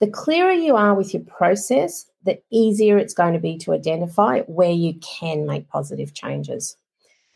The 0.00 0.08
clearer 0.08 0.52
you 0.52 0.76
are 0.76 0.94
with 0.94 1.12
your 1.12 1.22
process, 1.24 2.06
the 2.24 2.40
easier 2.50 2.98
it's 2.98 3.14
going 3.14 3.32
to 3.32 3.38
be 3.38 3.56
to 3.58 3.72
identify 3.72 4.40
where 4.42 4.70
you 4.70 4.94
can 5.00 5.46
make 5.46 5.68
positive 5.68 6.14
changes. 6.14 6.76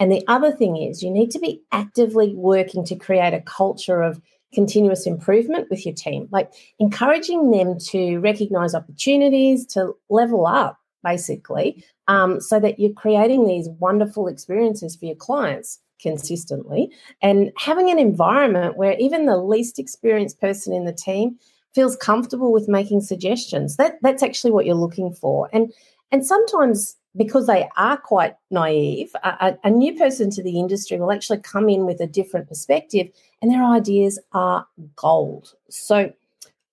And 0.00 0.10
the 0.10 0.24
other 0.26 0.50
thing 0.50 0.76
is, 0.76 1.02
you 1.02 1.10
need 1.10 1.30
to 1.30 1.38
be 1.38 1.62
actively 1.72 2.34
working 2.34 2.84
to 2.86 2.96
create 2.96 3.32
a 3.32 3.40
culture 3.40 4.02
of 4.02 4.20
continuous 4.52 5.06
improvement 5.06 5.68
with 5.70 5.84
your 5.84 5.94
team, 5.94 6.28
like 6.30 6.52
encouraging 6.78 7.50
them 7.50 7.78
to 7.78 8.18
recognize 8.18 8.74
opportunities 8.74 9.66
to 9.66 9.94
level 10.08 10.46
up, 10.46 10.78
basically, 11.02 11.84
um, 12.08 12.40
so 12.40 12.60
that 12.60 12.78
you're 12.78 12.92
creating 12.92 13.46
these 13.46 13.68
wonderful 13.78 14.28
experiences 14.28 14.96
for 14.96 15.06
your 15.06 15.16
clients 15.16 15.80
consistently 16.00 16.90
and 17.22 17.50
having 17.56 17.90
an 17.90 17.98
environment 17.98 18.76
where 18.76 18.96
even 18.98 19.26
the 19.26 19.36
least 19.36 19.78
experienced 19.78 20.40
person 20.40 20.72
in 20.72 20.84
the 20.84 20.92
team 20.92 21.38
feels 21.74 21.96
comfortable 21.96 22.52
with 22.52 22.68
making 22.68 23.00
suggestions. 23.00 23.76
That 23.76 23.98
that's 24.02 24.22
actually 24.22 24.52
what 24.52 24.66
you're 24.66 24.74
looking 24.74 25.12
for. 25.12 25.48
And 25.52 25.72
and 26.12 26.26
sometimes 26.26 26.96
because 27.16 27.46
they 27.46 27.68
are 27.76 27.96
quite 27.96 28.34
naive, 28.50 29.10
a, 29.22 29.56
a, 29.62 29.70
new 29.70 29.96
person 29.96 30.30
to 30.30 30.42
the 30.42 30.58
industry 30.58 30.98
will 30.98 31.12
actually 31.12 31.38
come 31.38 31.68
in 31.68 31.86
with 31.86 32.00
a 32.00 32.08
different 32.08 32.48
perspective, 32.48 33.08
and 33.40 33.52
their 33.52 33.64
ideas 33.64 34.18
are 34.32 34.66
gold. 34.96 35.54
So 35.70 36.12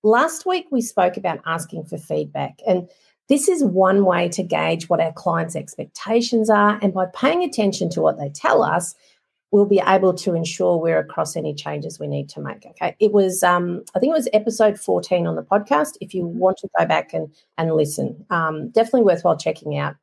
last 0.01 0.47
week 0.47 0.65
we 0.71 0.81
spoke 0.81 1.15
about 1.15 1.41
asking 1.45 1.85
for 1.85 1.99
feedback 1.99 2.59
and 2.67 2.89
this 3.31 3.47
is 3.47 3.63
one 3.63 4.03
way 4.03 4.27
to 4.27 4.43
gauge 4.43 4.89
what 4.89 4.99
our 4.99 5.13
clients' 5.13 5.55
expectations 5.55 6.49
are. 6.49 6.77
And 6.81 6.93
by 6.93 7.05
paying 7.15 7.45
attention 7.45 7.89
to 7.91 8.01
what 8.01 8.19
they 8.19 8.27
tell 8.27 8.61
us, 8.61 8.93
we'll 9.51 9.65
be 9.65 9.81
able 9.85 10.13
to 10.13 10.33
ensure 10.33 10.77
we're 10.77 10.99
across 10.99 11.35
any 11.35 11.53
changes 11.53 11.99
we 11.99 12.07
need 12.07 12.29
to 12.29 12.41
make. 12.41 12.65
Okay. 12.65 12.95
It 12.99 13.11
was, 13.11 13.43
um, 13.43 13.83
I 13.93 13.99
think 13.99 14.11
it 14.11 14.17
was 14.17 14.29
episode 14.33 14.79
14 14.79 15.27
on 15.27 15.35
the 15.35 15.43
podcast. 15.43 15.97
If 15.99 16.13
you 16.13 16.25
want 16.25 16.57
to 16.57 16.69
go 16.79 16.85
back 16.85 17.13
and, 17.13 17.33
and 17.57 17.73
listen, 17.73 18.25
um, 18.29 18.69
definitely 18.69 19.03
worthwhile 19.03 19.37
checking 19.37 19.77
out. 19.77 19.95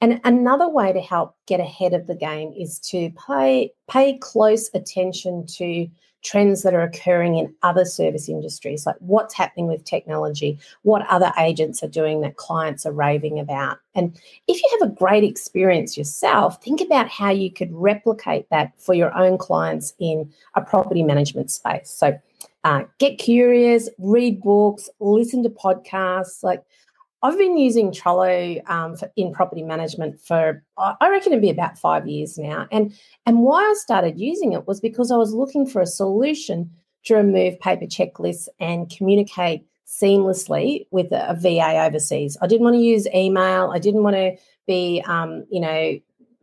And 0.00 0.20
another 0.24 0.68
way 0.68 0.92
to 0.92 1.00
help 1.00 1.36
get 1.46 1.60
ahead 1.60 1.94
of 1.94 2.08
the 2.08 2.16
game 2.16 2.52
is 2.58 2.80
to 2.90 3.10
pay 3.10 3.70
pay 3.88 4.18
close 4.18 4.68
attention 4.74 5.46
to 5.46 5.86
trends 6.22 6.62
that 6.62 6.74
are 6.74 6.82
occurring 6.82 7.36
in 7.36 7.54
other 7.62 7.84
service 7.84 8.28
industries, 8.28 8.86
like 8.86 8.96
what's 9.00 9.34
happening 9.34 9.66
with 9.66 9.84
technology, 9.84 10.58
what 10.82 11.06
other 11.08 11.32
agents 11.38 11.82
are 11.82 11.88
doing 11.88 12.20
that 12.20 12.36
clients 12.36 12.86
are 12.86 12.92
raving 12.92 13.38
about. 13.38 13.78
And 13.94 14.18
if 14.46 14.62
you 14.62 14.78
have 14.78 14.90
a 14.90 14.94
great 14.94 15.24
experience 15.24 15.96
yourself, 15.96 16.62
think 16.62 16.80
about 16.80 17.08
how 17.08 17.30
you 17.30 17.50
could 17.52 17.72
replicate 17.72 18.48
that 18.50 18.72
for 18.78 18.94
your 18.94 19.14
own 19.16 19.36
clients 19.36 19.94
in 19.98 20.32
a 20.54 20.62
property 20.62 21.02
management 21.02 21.50
space. 21.50 21.90
So 21.90 22.18
uh, 22.64 22.84
get 22.98 23.18
curious, 23.18 23.88
read 23.98 24.40
books, 24.40 24.88
listen 25.00 25.42
to 25.42 25.50
podcasts, 25.50 26.42
like 26.42 26.62
I've 27.22 27.38
been 27.38 27.56
using 27.56 27.92
Trello 27.92 28.68
um, 28.68 28.96
for, 28.96 29.10
in 29.16 29.32
property 29.32 29.62
management 29.62 30.20
for 30.20 30.64
I 30.76 31.08
reckon 31.08 31.32
it'd 31.32 31.42
be 31.42 31.50
about 31.50 31.78
five 31.78 32.08
years 32.08 32.36
now, 32.36 32.66
and 32.72 32.92
and 33.26 33.40
why 33.40 33.60
I 33.60 33.74
started 33.76 34.18
using 34.18 34.52
it 34.52 34.66
was 34.66 34.80
because 34.80 35.10
I 35.12 35.16
was 35.16 35.32
looking 35.32 35.66
for 35.66 35.80
a 35.80 35.86
solution 35.86 36.70
to 37.04 37.14
remove 37.14 37.60
paper 37.60 37.86
checklists 37.86 38.48
and 38.60 38.90
communicate 38.90 39.64
seamlessly 39.86 40.86
with 40.90 41.12
a, 41.12 41.30
a 41.30 41.34
VA 41.34 41.84
overseas. 41.84 42.36
I 42.40 42.46
didn't 42.46 42.64
want 42.64 42.74
to 42.74 42.80
use 42.80 43.06
email. 43.14 43.70
I 43.72 43.78
didn't 43.78 44.02
want 44.02 44.16
to 44.16 44.36
be, 44.66 45.02
um, 45.06 45.44
you 45.50 45.60
know, 45.60 45.98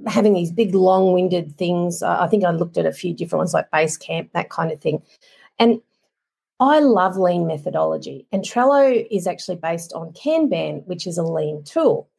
having 0.08 0.34
these 0.34 0.52
big 0.52 0.76
long-winded 0.76 1.58
things. 1.58 2.04
I 2.04 2.28
think 2.28 2.44
I 2.46 2.52
looked 2.52 2.78
at 2.78 2.86
a 2.86 2.94
few 2.94 3.14
different 3.14 3.40
ones 3.40 3.54
like 3.54 3.72
Basecamp, 3.72 4.32
that 4.34 4.50
kind 4.50 4.72
of 4.72 4.80
thing, 4.80 5.02
and 5.58 5.82
I 6.60 6.80
love 6.80 7.18
lean 7.18 7.48
methodology, 7.48 8.28
and 8.32 8.44
Trello 8.44 9.08
is 9.10 9.28
actually 9.28 9.58
based 9.58 9.94
on 9.94 10.14
Kanban, 10.14 10.86
which 10.88 11.08
is 11.08 11.18
a 11.18 11.24
lean 11.24 11.64
tool. 11.64 12.10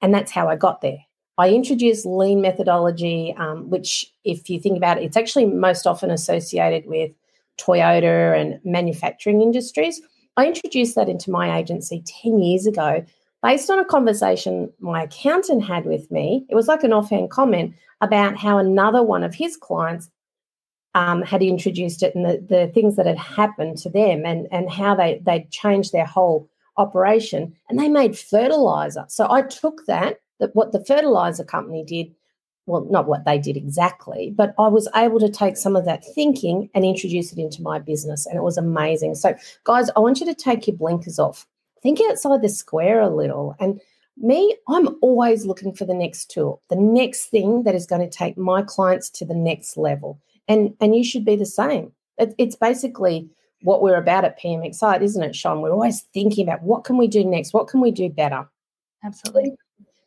And 0.00 0.14
that's 0.14 0.30
how 0.30 0.48
I 0.48 0.54
got 0.54 0.80
there. 0.80 0.98
I 1.36 1.50
introduced 1.50 2.06
lean 2.06 2.40
methodology, 2.40 3.34
um, 3.38 3.70
which, 3.70 4.12
if 4.24 4.48
you 4.48 4.60
think 4.60 4.76
about 4.76 4.98
it, 4.98 5.04
it's 5.04 5.16
actually 5.16 5.46
most 5.46 5.86
often 5.86 6.10
associated 6.10 6.88
with 6.88 7.10
Toyota 7.58 8.40
and 8.40 8.60
manufacturing 8.64 9.40
industries. 9.40 10.00
I 10.36 10.46
introduced 10.46 10.94
that 10.94 11.08
into 11.08 11.30
my 11.30 11.58
agency 11.58 12.02
10 12.22 12.38
years 12.38 12.66
ago 12.66 13.04
based 13.42 13.70
on 13.70 13.78
a 13.78 13.84
conversation 13.84 14.72
my 14.80 15.02
accountant 15.02 15.64
had 15.64 15.84
with 15.84 16.10
me. 16.10 16.46
It 16.48 16.54
was 16.54 16.68
like 16.68 16.84
an 16.84 16.92
offhand 16.92 17.30
comment 17.30 17.74
about 18.00 18.36
how 18.36 18.58
another 18.58 19.02
one 19.02 19.24
of 19.24 19.34
his 19.34 19.56
clients 19.56 20.08
um, 20.98 21.22
had 21.22 21.42
introduced 21.44 22.02
it 22.02 22.12
and 22.16 22.24
the, 22.24 22.44
the 22.48 22.72
things 22.74 22.96
that 22.96 23.06
had 23.06 23.18
happened 23.18 23.78
to 23.78 23.88
them 23.88 24.26
and, 24.26 24.48
and 24.50 24.68
how 24.68 24.96
they, 24.96 25.22
they'd 25.24 25.48
changed 25.52 25.92
their 25.92 26.04
whole 26.04 26.48
operation 26.76 27.54
and 27.68 27.78
they 27.78 27.88
made 27.88 28.18
fertilizer. 28.18 29.04
So 29.08 29.30
I 29.30 29.42
took 29.42 29.86
that, 29.86 30.18
that 30.40 30.56
what 30.56 30.72
the 30.72 30.84
fertilizer 30.84 31.44
company 31.44 31.84
did, 31.84 32.12
well, 32.66 32.84
not 32.90 33.06
what 33.06 33.24
they 33.24 33.38
did 33.38 33.56
exactly, 33.56 34.34
but 34.36 34.56
I 34.58 34.66
was 34.66 34.88
able 34.96 35.20
to 35.20 35.30
take 35.30 35.56
some 35.56 35.76
of 35.76 35.84
that 35.84 36.04
thinking 36.16 36.68
and 36.74 36.84
introduce 36.84 37.32
it 37.32 37.38
into 37.38 37.62
my 37.62 37.78
business. 37.78 38.26
And 38.26 38.36
it 38.36 38.42
was 38.42 38.58
amazing. 38.58 39.14
So, 39.14 39.36
guys, 39.62 39.90
I 39.94 40.00
want 40.00 40.18
you 40.18 40.26
to 40.26 40.34
take 40.34 40.66
your 40.66 40.76
blinkers 40.76 41.20
off. 41.20 41.46
Think 41.80 42.00
outside 42.10 42.42
the 42.42 42.48
square 42.48 43.00
a 43.00 43.08
little. 43.08 43.54
And 43.60 43.80
me, 44.16 44.56
I'm 44.66 44.96
always 45.00 45.46
looking 45.46 45.72
for 45.76 45.84
the 45.84 45.94
next 45.94 46.28
tool, 46.32 46.60
the 46.70 46.76
next 46.76 47.26
thing 47.26 47.62
that 47.62 47.76
is 47.76 47.86
going 47.86 48.02
to 48.02 48.10
take 48.10 48.36
my 48.36 48.62
clients 48.62 49.10
to 49.10 49.24
the 49.24 49.34
next 49.36 49.76
level 49.76 50.20
and 50.48 50.74
and 50.80 50.96
you 50.96 51.04
should 51.04 51.24
be 51.24 51.36
the 51.36 51.46
same. 51.46 51.92
It, 52.18 52.34
it's 52.38 52.56
basically 52.56 53.28
what 53.62 53.82
we're 53.82 53.96
about 53.96 54.24
at 54.24 54.38
PM 54.38 54.62
Excite, 54.62 55.02
isn't 55.02 55.22
it, 55.22 55.36
Sean? 55.36 55.60
We're 55.60 55.72
always 55.72 56.02
thinking 56.14 56.46
about 56.48 56.62
what 56.62 56.84
can 56.84 56.96
we 56.96 57.08
do 57.08 57.24
next? 57.24 57.52
What 57.52 57.68
can 57.68 57.80
we 57.80 57.90
do 57.90 58.08
better? 58.08 58.48
Absolutely. 59.04 59.56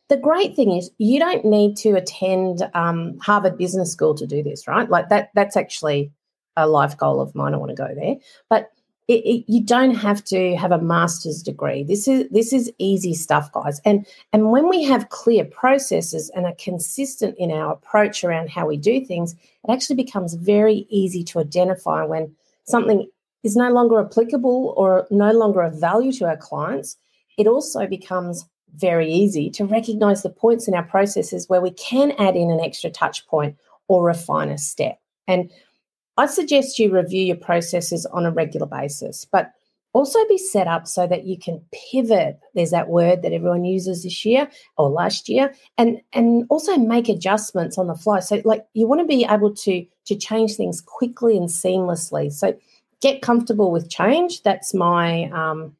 The 0.09 0.17
great 0.17 0.55
thing 0.55 0.71
is 0.71 0.91
you 0.97 1.19
don't 1.19 1.45
need 1.45 1.77
to 1.77 1.91
attend 1.95 2.69
um, 2.73 3.17
Harvard 3.19 3.57
Business 3.57 3.91
School 3.91 4.13
to 4.15 4.27
do 4.27 4.43
this, 4.43 4.67
right? 4.67 4.89
Like 4.89 5.09
that. 5.09 5.29
That's 5.35 5.55
actually 5.55 6.11
a 6.57 6.67
life 6.67 6.97
goal 6.97 7.21
of 7.21 7.33
mine. 7.33 7.53
I 7.53 7.57
want 7.57 7.69
to 7.69 7.75
go 7.75 7.93
there, 7.95 8.15
but 8.49 8.71
it, 9.07 9.25
it, 9.25 9.45
you 9.47 9.63
don't 9.63 9.95
have 9.95 10.23
to 10.25 10.55
have 10.55 10.71
a 10.71 10.81
master's 10.81 11.41
degree. 11.41 11.83
This 11.83 12.07
is 12.07 12.29
this 12.29 12.53
is 12.53 12.71
easy 12.77 13.13
stuff, 13.13 13.51
guys. 13.51 13.81
And 13.83 14.05
and 14.31 14.51
when 14.51 14.69
we 14.69 14.83
have 14.83 15.09
clear 15.09 15.43
processes 15.43 16.29
and 16.35 16.45
are 16.45 16.55
consistent 16.57 17.35
in 17.37 17.51
our 17.51 17.73
approach 17.73 18.23
around 18.23 18.49
how 18.49 18.67
we 18.67 18.77
do 18.77 19.03
things, 19.03 19.33
it 19.33 19.71
actually 19.71 19.97
becomes 19.97 20.35
very 20.35 20.85
easy 20.89 21.23
to 21.25 21.39
identify 21.39 22.03
when 22.03 22.33
something 22.65 23.07
is 23.43 23.55
no 23.55 23.71
longer 23.71 23.99
applicable 23.99 24.73
or 24.77 25.07
no 25.09 25.31
longer 25.31 25.61
of 25.61 25.79
value 25.79 26.11
to 26.13 26.25
our 26.25 26.37
clients. 26.37 26.97
It 27.37 27.47
also 27.47 27.87
becomes 27.87 28.45
very 28.75 29.11
easy 29.11 29.49
to 29.49 29.65
recognize 29.65 30.23
the 30.23 30.29
points 30.29 30.67
in 30.67 30.73
our 30.73 30.83
processes 30.83 31.49
where 31.49 31.61
we 31.61 31.71
can 31.71 32.11
add 32.19 32.35
in 32.35 32.49
an 32.51 32.59
extra 32.59 32.89
touch 32.89 33.27
point 33.27 33.57
or 33.87 34.05
refine 34.05 34.49
a 34.49 34.57
step. 34.57 34.99
And 35.27 35.51
I 36.21 36.27
suggest 36.27 36.77
you 36.77 36.91
review 36.91 37.23
your 37.23 37.35
processes 37.35 38.05
on 38.05 38.27
a 38.27 38.31
regular 38.31 38.67
basis, 38.67 39.25
but 39.25 39.53
also 39.91 40.19
be 40.29 40.37
set 40.37 40.67
up 40.67 40.85
so 40.85 41.07
that 41.07 41.25
you 41.25 41.35
can 41.35 41.65
pivot. 41.73 42.39
There's 42.53 42.69
that 42.69 42.89
word 42.89 43.23
that 43.23 43.33
everyone 43.33 43.65
uses 43.65 44.03
this 44.03 44.23
year 44.23 44.47
or 44.77 44.87
last 44.89 45.27
year, 45.27 45.51
and 45.79 45.99
and 46.13 46.45
also 46.51 46.77
make 46.77 47.09
adjustments 47.09 47.79
on 47.79 47.87
the 47.87 47.95
fly. 47.95 48.19
So 48.19 48.39
like 48.45 48.63
you 48.75 48.87
want 48.87 49.01
to 49.01 49.07
be 49.07 49.25
able 49.27 49.55
to 49.55 49.83
to 50.05 50.15
change 50.15 50.53
things 50.53 50.79
quickly 50.79 51.37
and 51.37 51.49
seamlessly. 51.49 52.31
So 52.31 52.55
get 53.01 53.23
comfortable 53.23 53.71
with 53.71 53.89
change. 53.89 54.43
That's 54.43 54.75
my 54.75 55.23
um, 55.31 55.75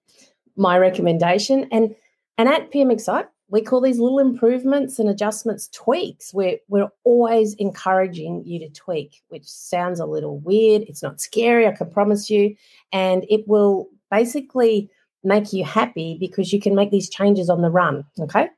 my 0.56 0.80
recommendation. 0.80 1.68
And 1.72 1.94
and 2.40 2.50
at 2.50 2.72
PM 2.72 2.90
Excite, 2.90 3.28
we 3.52 3.62
call 3.62 3.82
these 3.82 4.00
little 4.00 4.20
improvements 4.20 4.98
and 4.98 5.10
adjustments 5.10 5.68
tweaks. 5.74 6.34
We're, 6.34 6.58
we're 6.70 6.90
always 7.04 7.54
encouraging 7.56 8.44
you 8.46 8.60
to 8.60 8.70
tweak, 8.70 9.22
which 9.28 9.46
sounds 9.46 10.00
a 10.00 10.06
little 10.06 10.40
weird. 10.40 10.84
It's 10.84 11.04
not 11.04 11.20
scary, 11.20 11.68
I 11.68 11.74
can 11.74 11.92
promise 11.92 12.30
you. 12.30 12.56
And 12.94 13.26
it 13.30 13.46
will 13.48 13.90
basically 14.10 14.90
make 15.24 15.52
you 15.52 15.66
happy 15.66 16.18
because 16.18 16.54
you 16.54 16.62
can 16.62 16.76
make 16.76 16.92
these 16.92 17.10
changes 17.10 17.50
on 17.50 17.62
the 17.62 17.70
run. 17.70 18.06
Okay. 18.20 18.50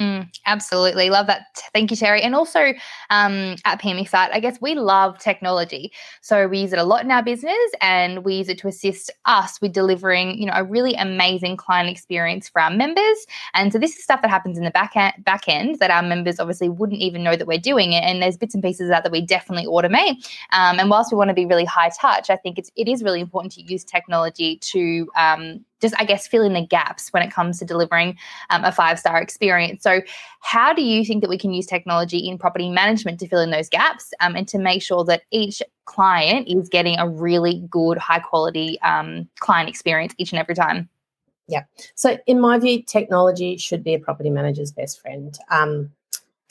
Mm, 0.00 0.34
absolutely. 0.46 1.10
Love 1.10 1.26
that. 1.26 1.42
Thank 1.74 1.90
you, 1.90 1.96
Terry. 1.96 2.22
And 2.22 2.34
also 2.34 2.72
um, 3.10 3.56
at 3.66 3.84
Excite, 3.84 4.30
I 4.32 4.40
guess 4.40 4.58
we 4.58 4.74
love 4.74 5.18
technology. 5.18 5.92
So 6.22 6.48
we 6.48 6.60
use 6.60 6.72
it 6.72 6.78
a 6.78 6.84
lot 6.84 7.04
in 7.04 7.10
our 7.10 7.22
business 7.22 7.54
and 7.82 8.24
we 8.24 8.36
use 8.36 8.48
it 8.48 8.56
to 8.58 8.68
assist 8.68 9.10
us 9.26 9.60
with 9.60 9.74
delivering, 9.74 10.38
you 10.38 10.46
know, 10.46 10.54
a 10.56 10.64
really 10.64 10.94
amazing 10.94 11.58
client 11.58 11.90
experience 11.90 12.48
for 12.48 12.62
our 12.62 12.70
members. 12.70 13.26
And 13.52 13.74
so 13.74 13.78
this 13.78 13.94
is 13.94 14.02
stuff 14.02 14.22
that 14.22 14.30
happens 14.30 14.56
in 14.56 14.64
the 14.64 14.70
back 14.70 14.96
end, 14.96 15.12
back 15.22 15.46
end 15.48 15.80
that 15.80 15.90
our 15.90 16.02
members 16.02 16.40
obviously 16.40 16.70
wouldn't 16.70 17.00
even 17.00 17.22
know 17.22 17.36
that 17.36 17.46
we're 17.46 17.58
doing 17.58 17.92
it. 17.92 18.02
And 18.02 18.22
there's 18.22 18.38
bits 18.38 18.54
and 18.54 18.64
pieces 18.64 18.88
that 18.88 19.02
that 19.02 19.12
we 19.12 19.20
definitely 19.20 19.66
automate. 19.66 20.26
Um, 20.52 20.80
and 20.80 20.88
whilst 20.88 21.12
we 21.12 21.18
want 21.18 21.28
to 21.28 21.34
be 21.34 21.44
really 21.44 21.66
high 21.66 21.90
touch, 22.00 22.30
I 22.30 22.36
think 22.36 22.58
it's, 22.58 22.70
it 22.74 22.88
is 22.88 23.02
really 23.02 23.20
important 23.20 23.52
to 23.52 23.62
use 23.62 23.84
technology 23.84 24.56
to 24.56 25.10
um, 25.14 25.62
just 25.80 25.94
I 25.98 26.04
guess 26.04 26.26
fill 26.26 26.42
in 26.42 26.52
the 26.52 26.66
gaps 26.66 27.12
when 27.12 27.22
it 27.22 27.32
comes 27.32 27.58
to 27.58 27.64
delivering 27.64 28.16
um, 28.50 28.64
a 28.64 28.72
five 28.72 28.98
star 28.98 29.20
experience. 29.20 29.82
So, 29.82 30.00
how 30.40 30.72
do 30.72 30.82
you 30.82 31.04
think 31.04 31.22
that 31.22 31.30
we 31.30 31.38
can 31.38 31.52
use 31.52 31.66
technology 31.66 32.18
in 32.18 32.38
property 32.38 32.70
management 32.70 33.20
to 33.20 33.28
fill 33.28 33.40
in 33.40 33.50
those 33.50 33.68
gaps 33.68 34.12
um, 34.20 34.36
and 34.36 34.46
to 34.48 34.58
make 34.58 34.82
sure 34.82 35.04
that 35.04 35.22
each 35.30 35.62
client 35.84 36.48
is 36.48 36.68
getting 36.68 36.98
a 36.98 37.08
really 37.08 37.64
good, 37.70 37.98
high 37.98 38.20
quality 38.20 38.80
um, 38.82 39.28
client 39.38 39.68
experience 39.68 40.14
each 40.18 40.32
and 40.32 40.38
every 40.38 40.54
time? 40.54 40.88
Yeah. 41.48 41.64
So, 41.94 42.18
in 42.26 42.40
my 42.40 42.58
view, 42.58 42.82
technology 42.82 43.56
should 43.56 43.82
be 43.82 43.94
a 43.94 43.98
property 43.98 44.30
manager's 44.30 44.72
best 44.72 45.00
friend. 45.00 45.36
Um, 45.50 45.90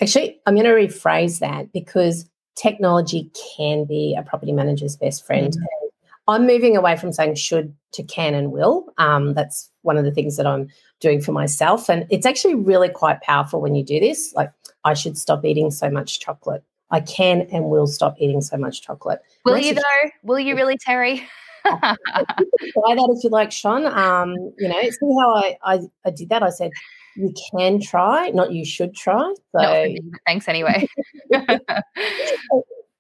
actually, 0.01 0.39
I'm 0.45 0.55
going 0.55 0.65
to 0.65 0.71
rephrase 0.71 1.39
that 1.39 1.71
because 1.71 2.29
technology 2.55 3.31
can 3.55 3.85
be 3.85 4.15
a 4.17 4.23
property 4.23 4.51
manager's 4.51 4.97
best 4.97 5.25
friend. 5.25 5.53
Mm-hmm. 5.53 5.88
I'm 6.29 6.45
moving 6.45 6.77
away 6.77 6.95
from 6.95 7.11
saying 7.11 7.35
should 7.35 7.75
to 7.93 8.03
can 8.03 8.35
and 8.35 8.51
will. 8.51 8.85
Um, 8.99 9.33
that's 9.33 9.69
one 9.81 9.97
of 9.97 10.05
the 10.05 10.11
things 10.11 10.37
that 10.37 10.45
I'm 10.45 10.67
doing 10.99 11.21
for 11.21 11.31
myself. 11.31 11.89
And 11.89 12.05
it's 12.11 12.25
actually 12.25 12.53
really 12.53 12.89
quite 12.89 13.21
powerful 13.21 13.61
when 13.61 13.73
you 13.73 13.83
do 13.83 13.99
this. 13.99 14.31
Like, 14.35 14.51
I 14.83 14.93
should 14.93 15.17
stop 15.17 15.43
eating 15.43 15.71
so 15.71 15.89
much 15.89 16.19
chocolate. 16.19 16.63
I 16.91 16.99
can 16.99 17.41
and 17.51 17.65
will 17.65 17.87
stop 17.87 18.15
eating 18.19 18.41
so 18.41 18.57
much 18.57 18.83
chocolate. 18.83 19.21
Will 19.43 19.57
you, 19.57 19.73
though? 19.73 20.09
Will 20.21 20.39
you 20.39 20.55
really, 20.55 20.77
Terry? 20.77 21.27
Try 21.65 21.95
that 22.05 23.15
if 23.17 23.23
you 23.23 23.31
like, 23.31 23.51
Sean. 23.51 23.87
Um, 23.87 24.35
you 24.59 24.67
know, 24.67 24.81
see 24.81 25.15
how 25.19 25.35
I, 25.35 25.57
I, 25.63 25.79
I 26.05 26.11
did 26.11 26.29
that? 26.29 26.43
I 26.43 26.49
said, 26.49 26.71
you 27.15 27.33
can 27.51 27.81
try, 27.81 28.29
not 28.29 28.51
you 28.51 28.65
should 28.65 28.95
try. 28.95 29.33
So, 29.51 29.61
no, 29.61 29.95
thanks 30.27 30.47
anyway. 30.47 30.87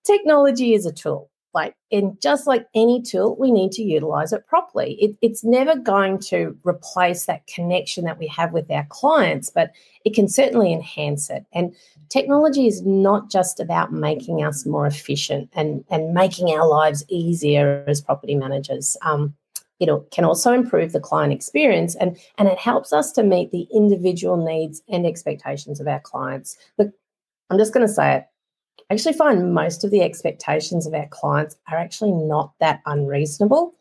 technology 0.03 0.73
is 0.73 0.87
a 0.87 0.91
tool 0.91 1.29
like 1.53 1.75
and 1.91 2.19
just 2.21 2.45
like 2.47 2.67
any 2.75 3.01
tool 3.01 3.35
we 3.39 3.51
need 3.51 3.71
to 3.71 3.81
utilize 3.81 4.31
it 4.33 4.45
properly 4.47 4.93
it, 4.95 5.15
it's 5.21 5.43
never 5.43 5.75
going 5.75 6.19
to 6.19 6.55
replace 6.63 7.25
that 7.25 7.45
connection 7.47 8.05
that 8.05 8.19
we 8.19 8.27
have 8.27 8.53
with 8.53 8.69
our 8.69 8.85
clients 8.89 9.49
but 9.49 9.71
it 10.05 10.13
can 10.13 10.27
certainly 10.27 10.71
enhance 10.71 11.29
it 11.29 11.45
and 11.53 11.75
technology 12.09 12.67
is 12.67 12.81
not 12.83 13.31
just 13.31 13.59
about 13.59 13.91
making 13.91 14.43
us 14.43 14.65
more 14.65 14.85
efficient 14.85 15.49
and 15.53 15.83
and 15.89 16.13
making 16.13 16.49
our 16.49 16.67
lives 16.67 17.03
easier 17.09 17.83
as 17.87 18.01
property 18.01 18.35
managers 18.35 18.95
um, 19.01 19.33
It 19.79 19.89
can 20.11 20.25
also 20.25 20.51
improve 20.53 20.91
the 20.91 20.99
client 20.99 21.33
experience 21.33 21.95
and, 21.95 22.17
and 22.37 22.47
it 22.47 22.57
helps 22.59 22.91
us 22.91 23.11
to 23.13 23.23
meet 23.23 23.51
the 23.51 23.67
individual 23.73 24.37
needs 24.37 24.81
and 24.89 25.05
expectations 25.05 25.79
of 25.79 25.87
our 25.87 26.01
clients. 26.01 26.57
But 26.77 26.91
I'm 27.49 27.57
just 27.57 27.73
going 27.73 27.87
to 27.87 27.93
say 27.93 28.17
it. 28.17 28.25
I 28.89 28.93
actually 28.93 29.13
find 29.13 29.53
most 29.53 29.83
of 29.83 29.91
the 29.91 30.01
expectations 30.01 30.85
of 30.85 30.93
our 30.93 31.07
clients 31.07 31.57
are 31.71 31.77
actually 31.77 32.11
not 32.11 32.53
that 32.59 32.81
unreasonable. 32.85 33.73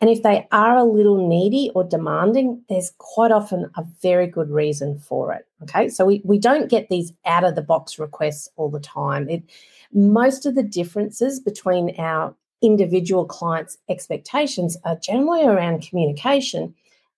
And 0.00 0.10
if 0.10 0.24
they 0.24 0.48
are 0.50 0.76
a 0.76 0.84
little 0.84 1.28
needy 1.28 1.70
or 1.76 1.84
demanding, 1.84 2.60
there's 2.68 2.92
quite 2.98 3.30
often 3.30 3.70
a 3.76 3.84
very 4.02 4.26
good 4.26 4.50
reason 4.50 4.98
for 4.98 5.32
it. 5.32 5.46
Okay. 5.62 5.88
So 5.88 6.04
we, 6.04 6.20
we 6.24 6.38
don't 6.38 6.68
get 6.68 6.88
these 6.88 7.12
out 7.24 7.44
of 7.44 7.54
the 7.54 7.62
box 7.62 8.00
requests 8.00 8.48
all 8.56 8.68
the 8.68 8.80
time. 8.80 9.28
It, 9.28 9.44
most 9.92 10.44
of 10.44 10.56
the 10.56 10.62
differences 10.64 11.38
between 11.38 11.94
our 12.00 12.34
individual 12.62 13.24
clients' 13.24 13.78
expectations 13.88 14.76
are 14.84 14.96
generally 14.96 15.44
around 15.44 15.82
communication 15.82 16.74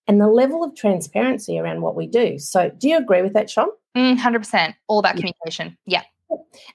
and 0.07 0.21
the 0.21 0.27
level 0.27 0.63
of 0.63 0.75
transparency 0.75 1.57
around 1.57 1.81
what 1.81 1.95
we 1.95 2.05
do. 2.05 2.37
So, 2.37 2.69
do 2.69 2.87
you 2.87 2.97
agree 2.97 3.23
with 3.23 3.33
that, 3.33 3.49
Sean? 3.49 3.69
Mm, 3.97 4.17
100%. 4.17 4.75
All 4.87 4.99
about 4.99 5.15
communication. 5.15 5.77
Yeah. 5.87 6.03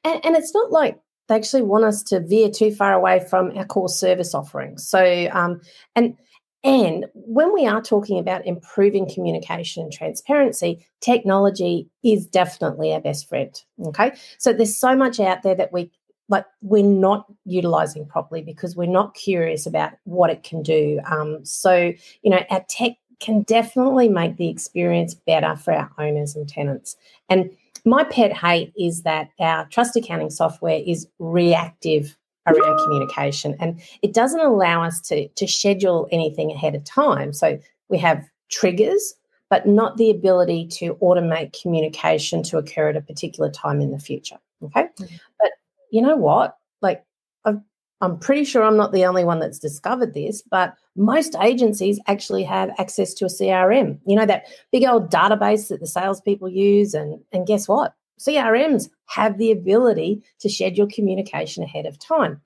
And, 0.05 0.25
and, 0.25 0.37
it's 0.37 0.55
not 0.55 0.71
like 0.71 0.99
they 1.29 1.35
actually 1.37 1.63
want 1.63 1.85
us 1.85 2.03
to 2.05 2.21
veer 2.21 2.51
too 2.51 2.73
far 2.75 2.93
away 2.93 3.25
from 3.29 3.57
our 3.57 3.65
core 3.65 3.89
service 3.89 4.35
offerings. 4.35 4.89
So, 4.89 5.29
um, 5.33 5.61
and 5.95 6.17
and 6.63 7.07
when 7.15 7.55
we 7.55 7.67
are 7.67 7.81
talking 7.81 8.19
about 8.19 8.47
improving 8.47 9.09
communication 9.09 9.83
and 9.83 9.93
transparency, 9.93 10.87
technology 11.01 11.89
is 12.05 12.27
definitely 12.27 12.93
our 12.93 13.01
best 13.01 13.29
friend. 13.29 13.59
Okay. 13.87 14.13
So 14.37 14.53
there's 14.53 14.77
so 14.77 14.95
much 14.95 15.21
out 15.21 15.43
there 15.43 15.55
that 15.55 15.73
we 15.73 15.91
like 16.29 16.45
we're 16.63 16.85
not 16.85 17.27
utilizing 17.45 18.07
properly 18.07 18.43
because 18.43 18.77
we're 18.77 18.87
not 18.87 19.15
curious 19.15 19.67
about 19.67 19.93
what 20.05 20.31
it 20.31 20.43
can 20.43 20.63
do. 20.63 21.01
Um, 21.11 21.45
so, 21.45 21.93
you 22.23 22.31
know, 22.31 22.45
our 22.51 22.65
tech 22.69 22.93
can 23.19 23.43
definitely 23.43 24.09
make 24.09 24.37
the 24.37 24.49
experience 24.49 25.15
better 25.15 25.57
for 25.57 25.73
our 25.73 25.91
owners 25.99 26.37
and 26.37 26.49
tenants. 26.49 26.97
And 27.29 27.51
my 27.85 28.05
pet 28.05 28.33
hate 28.33 28.73
is 28.77 29.03
that 29.03 29.31
our 29.39 29.67
trust 29.67 29.97
accounting 29.97 30.31
software 30.31 30.81
is 30.85 31.07
reactive 31.19 32.17
around 32.47 32.79
communication 32.85 33.55
and 33.61 33.81
it 34.03 34.15
doesn't 34.15 34.41
allow 34.41 34.83
us 34.83 35.01
to, 35.01 35.29
to 35.29 35.47
schedule 35.47 36.09
anything 36.11 36.51
ahead 36.51 36.75
of 36.75 36.85
time. 36.85 37.33
So 37.33 37.59
we 37.89 37.99
have 37.99 38.25
triggers, 38.51 39.15
but 39.49 39.67
not 39.67 39.97
the 39.97 40.11
ability 40.11 40.67
to 40.69 40.95
automate 40.97 41.61
communication 41.61 42.43
to 42.45 42.59
occur 42.59 42.91
at 42.91 42.97
a 42.97 43.01
particular 43.01 43.51
time 43.51 43.81
in 43.81 43.91
the 43.91 43.99
future. 43.99 44.39
Okay. 44.63 44.85
Mm-hmm. 44.85 45.17
But 45.39 45.51
you 45.91 46.03
know 46.03 46.17
what? 46.17 46.57
Like, 46.83 47.05
i 47.45 47.55
I'm 48.01 48.19
pretty 48.19 48.45
sure 48.45 48.63
I'm 48.63 48.77
not 48.77 48.93
the 48.93 49.05
only 49.05 49.25
one 49.25 49.41
that's 49.41 49.59
discovered 49.59 50.15
this, 50.15 50.43
but 50.43 50.75
most 50.97 51.37
agencies 51.41 52.01
actually 52.07 52.45
have 52.45 52.71
access 52.79 53.13
to 53.15 53.27
a 53.27 53.29
CRM. 53.29 53.99
You 54.07 54.17
know, 54.17 54.27
that 54.27 54.47
big 54.73 54.85
old 54.85 55.11
database 55.11 55.69
that 55.69 55.81
the 55.81 55.87
salespeople 55.87 56.49
use. 56.49 56.95
And, 56.95 57.21
and 57.33 57.47
guess 57.47 57.69
what? 57.69 57.95
CRMs 58.19 58.89
have 59.07 59.39
the 59.39 59.51
ability 59.51 60.23
to 60.41 60.49
schedule 60.49 60.87
communication 60.87 61.63
ahead 61.63 61.87
of 61.87 61.99
time. 61.99 62.41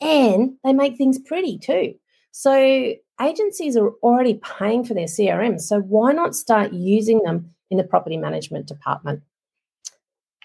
And 0.00 0.56
they 0.64 0.72
make 0.72 0.96
things 0.96 1.18
pretty 1.18 1.58
too. 1.58 1.94
So 2.32 2.94
agencies 3.20 3.76
are 3.76 3.90
already 4.02 4.40
paying 4.58 4.84
for 4.84 4.94
their 4.94 5.06
CRM. 5.06 5.60
So 5.60 5.80
why 5.80 6.12
not 6.12 6.34
start 6.34 6.72
using 6.72 7.22
them 7.22 7.54
in 7.70 7.78
the 7.78 7.84
property 7.84 8.16
management 8.16 8.66
department? 8.66 9.22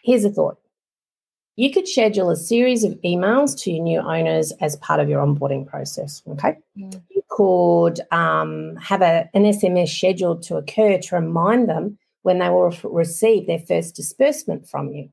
Here's 0.03 0.25
a 0.25 0.29
thought 0.29 0.59
you 1.55 1.71
could 1.71 1.87
schedule 1.87 2.29
a 2.29 2.35
series 2.35 2.83
of 2.83 2.93
emails 3.03 3.57
to 3.61 3.71
your 3.71 3.83
new 3.83 3.99
owners 3.99 4.51
as 4.59 4.75
part 4.77 4.99
of 4.99 5.07
your 5.07 5.25
onboarding 5.25 5.65
process. 5.65 6.21
Okay. 6.27 6.57
Mm. 6.77 7.01
You 7.09 7.21
could 7.29 8.01
um, 8.11 8.75
have 8.77 9.01
a, 9.01 9.29
an 9.33 9.43
SMS 9.43 9.89
scheduled 9.89 10.43
to 10.43 10.57
occur 10.57 10.97
to 10.97 11.15
remind 11.15 11.69
them 11.69 11.97
when 12.23 12.39
they 12.39 12.49
will 12.49 12.75
receive 12.83 13.47
their 13.47 13.59
first 13.59 13.95
disbursement 13.95 14.67
from 14.67 14.91
you. 14.91 15.09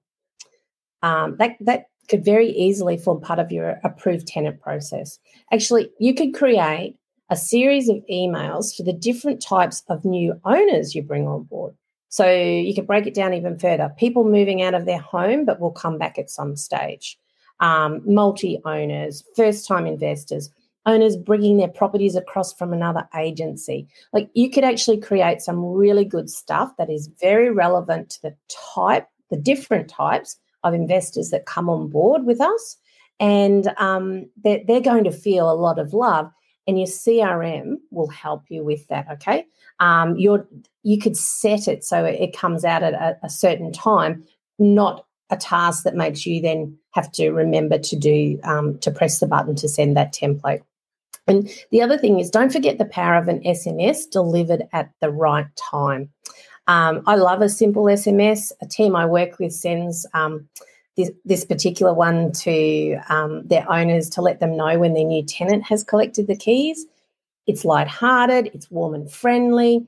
Um, 1.03 1.37
that, 1.39 1.57
that 1.61 1.87
could 2.09 2.25
very 2.25 2.49
easily 2.49 2.97
form 2.97 3.21
part 3.21 3.39
of 3.39 3.53
your 3.53 3.79
approved 3.85 4.27
tenant 4.27 4.61
process. 4.61 5.19
Actually, 5.53 5.91
you 5.99 6.15
could 6.15 6.35
create 6.35 6.97
a 7.31 7.37
series 7.37 7.89
of 7.89 7.97
emails 8.11 8.77
for 8.77 8.83
the 8.83 8.93
different 8.93 9.41
types 9.41 9.83
of 9.89 10.05
new 10.05 10.41
owners 10.45 10.95
you 10.95 11.03
bring 11.03 11.29
on 11.29 11.45
board. 11.45 11.75
So 12.13 12.31
you 12.31 12.75
could 12.75 12.87
break 12.87 13.07
it 13.07 13.15
down 13.15 13.33
even 13.33 13.59
further. 13.59 13.91
People 13.97 14.25
moving 14.25 14.61
out 14.61 14.75
of 14.75 14.85
their 14.85 15.01
home 15.01 15.47
but 15.47 15.61
will 15.61 15.71
come 15.71 15.97
back 15.97 16.19
at 16.19 16.29
some 16.29 16.57
stage. 16.57 17.19
Um, 17.61 18.03
multi 18.05 18.61
owners, 18.67 19.25
first 19.35 19.67
time 19.67 19.87
investors, 19.87 20.51
owners 20.85 21.17
bringing 21.17 21.57
their 21.57 21.69
properties 21.69 22.15
across 22.15 22.53
from 22.53 22.75
another 22.75 23.09
agency. 23.17 23.89
Like 24.13 24.29
you 24.35 24.51
could 24.51 24.63
actually 24.63 25.01
create 25.01 25.41
some 25.41 25.65
really 25.65 26.05
good 26.05 26.29
stuff 26.29 26.77
that 26.77 26.91
is 26.91 27.09
very 27.19 27.51
relevant 27.51 28.11
to 28.11 28.23
the 28.23 28.37
type, 28.75 29.09
the 29.31 29.39
different 29.39 29.89
types 29.89 30.37
of 30.65 30.75
investors 30.75 31.31
that 31.31 31.47
come 31.47 31.71
on 31.71 31.89
board 31.89 32.27
with 32.27 32.43
us. 32.43 32.77
And 33.21 33.73
um, 33.79 34.27
they're, 34.45 34.61
they're 34.67 34.83
going 34.83 35.05
to 35.05 35.13
feel 35.13 35.51
a 35.51 35.55
lot 35.55 35.79
of 35.79 35.95
love 35.95 36.31
and 36.67 36.79
your 36.79 36.87
CRM 36.87 37.77
will 37.91 38.09
help 38.09 38.45
you 38.49 38.65
with 38.65 38.87
that. 38.89 39.07
Okay, 39.13 39.47
um, 39.81 40.17
you 40.17 40.99
could 41.01 41.17
set 41.17 41.69
it 41.69 41.85
so 41.85 42.05
it 42.05 42.37
comes 42.37 42.65
out 42.65 42.83
at 42.83 42.95
a, 42.95 43.19
a, 43.25 43.31
certain 43.31 43.73
time, 43.73 44.25
not 44.59 45.05
a 45.31 45.37
task 45.37 45.85
that 45.85 45.95
makes 45.95 46.27
you 46.27 46.41
then 46.41 46.77
have 46.93 47.11
to 47.13 47.31
remember 47.31 47.79
to 47.79 47.97
do 47.97 48.39
um, 48.45 48.79
to 48.79 48.91
press 48.91 49.19
the 49.19 49.27
button 49.27 49.55
to 49.57 49.69
send 49.69 49.97
that 49.97 50.13
template. 50.13 50.63
And 51.27 51.49
the 51.71 51.83
other 51.83 51.97
thing 51.97 52.19
is, 52.19 52.31
don't 52.31 52.53
forget 52.53 52.79
the 52.79 52.85
power 52.85 53.15
of 53.15 53.29
an 53.29 53.41
SMS 53.41 54.11
delivered 54.11 54.65
at 54.73 54.91
the 55.01 55.11
right 55.11 55.47
time. 55.57 56.11
Um, 56.67 57.03
I 57.07 57.17
love 57.17 57.43
a 57.43 57.49
simple 57.49 57.85
SMS. 57.85 58.53
A 58.61 58.67
team 58.67 58.95
I 58.97 59.07
work 59.07 59.39
with 59.39 59.53
sends 59.53 60.07
um, 60.15 60.49
this, 60.97 61.11
this 61.25 61.45
particular 61.45 61.95
one 61.95 62.33
to 62.33 62.99
um, 63.09 63.47
their 63.47 63.71
owners 63.71 64.11
to 64.11 64.23
let 64.23 64.41
them 64.41 64.57
know 64.57 64.79
when 64.79 64.95
their 64.95 65.05
new 65.05 65.25
tenant 65.25 65.65
has 65.65 65.85
collected 65.85 66.27
the 66.27 66.37
keys. 66.37 66.87
It's 67.47 67.65
light-hearted, 67.65 68.51
it's 68.55 68.71
warm 68.71 68.95
and 68.95 69.11
friendly, 69.11 69.87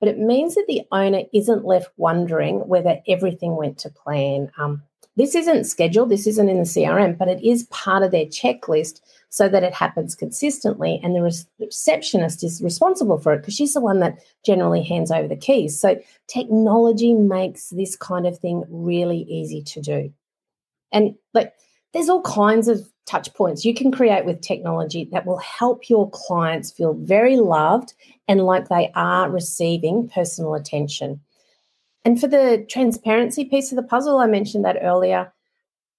but 0.00 0.08
it 0.08 0.18
means 0.18 0.54
that 0.54 0.66
the 0.66 0.82
owner 0.92 1.22
isn't 1.32 1.64
left 1.64 1.90
wondering 1.96 2.66
whether 2.68 3.00
everything 3.06 3.56
went 3.56 3.78
to 3.78 3.90
plan. 3.90 4.50
Um, 4.58 4.82
this 5.16 5.34
isn't 5.34 5.64
scheduled, 5.64 6.08
this 6.08 6.26
isn't 6.26 6.48
in 6.48 6.58
the 6.58 6.64
CRM, 6.64 7.18
but 7.18 7.28
it 7.28 7.42
is 7.46 7.64
part 7.64 8.02
of 8.02 8.10
their 8.10 8.26
checklist 8.26 9.00
so 9.28 9.48
that 9.48 9.62
it 9.62 9.74
happens 9.74 10.14
consistently. 10.14 11.00
And 11.02 11.14
the 11.14 11.22
re- 11.22 11.32
receptionist 11.58 12.42
is 12.42 12.62
responsible 12.62 13.18
for 13.18 13.32
it 13.34 13.38
because 13.38 13.54
she's 13.54 13.74
the 13.74 13.80
one 13.80 14.00
that 14.00 14.18
generally 14.44 14.82
hands 14.82 15.10
over 15.10 15.28
the 15.28 15.36
keys. 15.36 15.78
So 15.78 16.00
technology 16.26 17.14
makes 17.14 17.70
this 17.70 17.96
kind 17.96 18.26
of 18.26 18.38
thing 18.38 18.64
really 18.68 19.22
easy 19.28 19.62
to 19.62 19.80
do. 19.80 20.12
And 20.92 21.14
like 21.34 21.52
there's 21.92 22.08
all 22.08 22.22
kinds 22.22 22.68
of 22.68 22.80
touch 23.06 23.32
points 23.34 23.64
you 23.64 23.74
can 23.74 23.90
create 23.90 24.24
with 24.24 24.40
technology 24.40 25.08
that 25.10 25.26
will 25.26 25.38
help 25.38 25.88
your 25.90 26.08
clients 26.10 26.70
feel 26.70 26.94
very 26.94 27.36
loved 27.36 27.92
and 28.28 28.44
like 28.44 28.68
they 28.68 28.90
are 28.94 29.28
receiving 29.30 30.08
personal 30.08 30.54
attention. 30.54 31.20
And 32.04 32.20
for 32.20 32.28
the 32.28 32.64
transparency 32.70 33.44
piece 33.44 33.72
of 33.72 33.76
the 33.76 33.82
puzzle, 33.82 34.18
I 34.18 34.26
mentioned 34.26 34.64
that 34.64 34.78
earlier. 34.80 35.32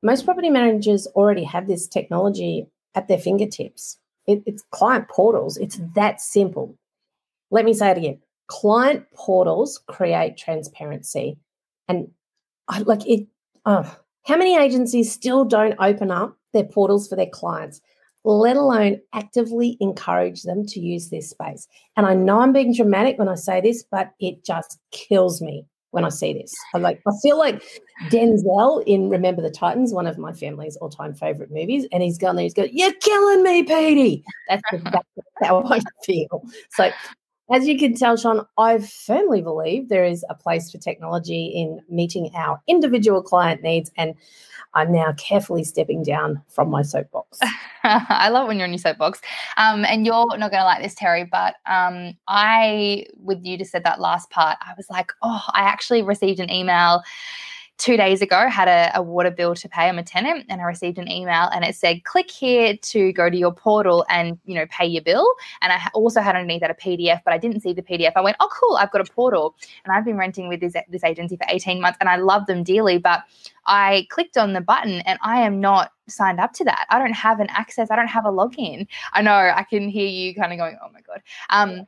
Most 0.02 0.26
property 0.26 0.50
managers 0.50 1.06
already 1.08 1.44
have 1.44 1.68
this 1.68 1.88
technology 1.88 2.66
at 2.96 3.08
their 3.08 3.20
fingertips. 3.20 3.98
It, 4.26 4.42
it's 4.46 4.64
client 4.72 5.10
portals. 5.10 5.58
It's 5.58 5.80
that 5.96 6.22
simple. 6.22 6.78
Let 7.52 7.66
me 7.66 7.74
say 7.74 7.92
it 7.92 7.98
again. 7.98 8.20
Client 8.48 9.06
portals 9.14 9.80
create 9.88 10.38
transparency, 10.38 11.38
and 11.88 12.10
I 12.68 12.80
like 12.80 13.06
it. 13.08 13.28
Oh, 13.66 13.96
how 14.26 14.38
many 14.38 14.58
agencies 14.58 15.12
still 15.12 15.46
don't 15.46 15.76
open 15.80 16.12
up 16.12 16.38
their 16.54 16.64
portals 16.64 17.08
for 17.08 17.16
their 17.16 17.30
clients, 17.30 17.82
let 18.24 18.56
alone 18.56 19.00
actively 19.14 19.78
encourage 19.80 20.44
them 20.44 20.66
to 20.68 20.80
use 20.80 21.10
this 21.10 21.30
space? 21.30 21.68
And 21.98 22.06
I 22.06 22.14
know 22.14 22.40
I'm 22.40 22.54
being 22.54 22.74
dramatic 22.74 23.18
when 23.18 23.30
I 23.30 23.36
say 23.36 23.62
this, 23.62 23.84
but 23.84 24.12
it 24.20 24.44
just 24.44 24.80
kills 24.92 25.42
me 25.42 25.66
when 25.92 26.06
I 26.06 26.10
see 26.10 26.34
this. 26.34 26.54
I 26.74 26.80
like 26.80 27.02
I 27.08 27.12
feel 27.22 27.38
like 27.38 27.62
Denzel 28.10 28.84
in 28.88 29.10
Remember 29.10 29.42
the 29.42 29.52
Titans, 29.52 29.94
one 29.94 30.08
of 30.08 30.18
my 30.18 30.34
family's 30.34 30.78
all-time 30.78 31.14
favorite 31.14 31.52
movies, 31.52 31.86
and 31.92 32.02
he's 32.02 32.18
gone 32.18 32.36
there, 32.36 32.44
he's 32.44 32.54
going, 32.54 32.72
You're 32.74 32.94
killing 32.94 33.44
me, 33.44 33.64
Petey. 33.64 34.24
That's 34.50 34.62
exactly 34.72 35.24
how 35.44 35.64
I 35.64 35.82
feel. 36.04 36.44
So 36.72 36.90
as 37.52 37.68
you 37.68 37.78
can 37.78 37.94
tell, 37.96 38.16
Sean, 38.16 38.46
I 38.58 38.80
firmly 38.80 39.42
believe 39.42 39.90
there 39.90 40.06
is 40.06 40.24
a 40.30 40.36
place 40.36 40.72
for 40.72 40.78
technology 40.78 41.48
in 41.48 41.82
meeting 41.90 42.32
our 42.36 42.62
individual 42.68 43.22
client 43.22 43.62
needs. 43.62 43.92
And 43.98 44.16
I'm 44.74 44.92
now 44.92 45.14
carefully 45.18 45.66
stepping 45.66 46.02
down 46.02 46.42
from 46.48 46.70
my 46.70 46.82
soapbox. 46.82 47.40
I 47.84 48.30
love 48.30 48.48
when 48.48 48.58
you're 48.58 48.68
on 48.68 48.72
your 48.72 48.80
soapbox. 48.80 49.20
Um, 49.58 49.84
and 49.84 50.06
you're 50.06 50.26
not 50.38 50.52
going 50.52 50.62
to 50.62 50.64
like 50.64 50.82
this, 50.82 50.96
Terry, 50.96 51.28
but 51.30 51.56
um, 51.66 52.14
I, 52.28 53.06
with 53.18 53.44
you, 53.44 53.58
just 53.58 53.72
said 53.72 53.84
that 53.84 54.00
last 54.00 54.30
part, 54.30 54.58
I 54.62 54.74
was 54.78 54.90
like, 54.90 55.12
oh, 55.22 55.44
I 55.50 55.62
actually 55.62 56.04
received 56.04 56.40
an 56.40 56.50
email 56.50 57.04
two 57.82 57.98
days 57.98 58.22
ago 58.22 58.48
had 58.48 58.68
a, 58.68 58.92
a, 59.00 59.02
water 59.02 59.32
bill 59.32 59.56
to 59.56 59.68
pay. 59.68 59.90
I'm 59.90 59.98
a 59.98 60.04
tenant 60.04 60.46
and 60.50 60.62
I 60.62 60.66
received 60.66 61.00
an 61.00 61.10
email 61.10 61.50
and 61.52 61.66
it 61.66 61.76
said, 61.76 62.04
click 62.04 62.30
here 62.30 62.78
to 62.78 63.12
go 63.14 63.28
to 63.28 63.36
your 63.36 63.52
portal 63.52 64.06
and, 64.08 64.38
you 64.46 64.54
know, 64.54 64.68
pay 64.70 64.86
your 64.86 65.02
bill. 65.02 65.28
And 65.64 65.74
I 65.74 65.90
also 65.96 66.22
had 66.22 66.36
underneath 66.36 66.62
that 66.62 66.70
a 66.70 66.76
PDF, 66.76 67.22
but 67.26 67.34
I 67.34 67.40
didn't 67.40 67.62
see 67.62 67.74
the 67.74 67.82
PDF. 67.82 68.12
I 68.16 68.22
went, 68.22 68.38
oh, 68.40 68.50
cool, 68.54 68.78
I've 68.78 68.92
got 68.92 69.02
a 69.02 69.12
portal. 69.12 69.56
And 69.84 69.92
I've 69.94 70.06
been 70.06 70.16
renting 70.16 70.48
with 70.48 70.60
this, 70.60 70.76
this 70.90 71.04
agency 71.04 71.38
for 71.38 71.46
18 71.50 71.82
months 71.82 71.98
and 72.00 72.08
I 72.08 72.18
love 72.18 72.46
them 72.46 72.62
dearly. 72.64 73.00
But 73.00 73.24
I 73.66 74.06
clicked 74.12 74.38
on 74.38 74.54
the 74.54 74.62
button 74.62 75.02
and 75.02 75.18
I 75.24 75.42
am 75.42 75.60
not 75.60 75.92
signed 76.08 76.40
up 76.40 76.54
to 76.54 76.64
that. 76.66 76.86
I 76.92 77.00
don't 77.00 77.14
have 77.14 77.40
an 77.40 77.48
access. 77.50 77.90
I 77.90 77.96
don't 77.96 78.08
have 78.08 78.26
a 78.26 78.32
login. 78.32 78.86
I 79.14 79.24
know 79.24 79.34
I 79.34 79.64
can 79.64 79.90
hear 79.90 80.08
you 80.08 80.36
kind 80.36 80.54
of 80.54 80.60
going, 80.60 80.78
oh 80.84 80.90
my 80.94 81.02
God. 81.02 81.24
Um, 81.50 81.88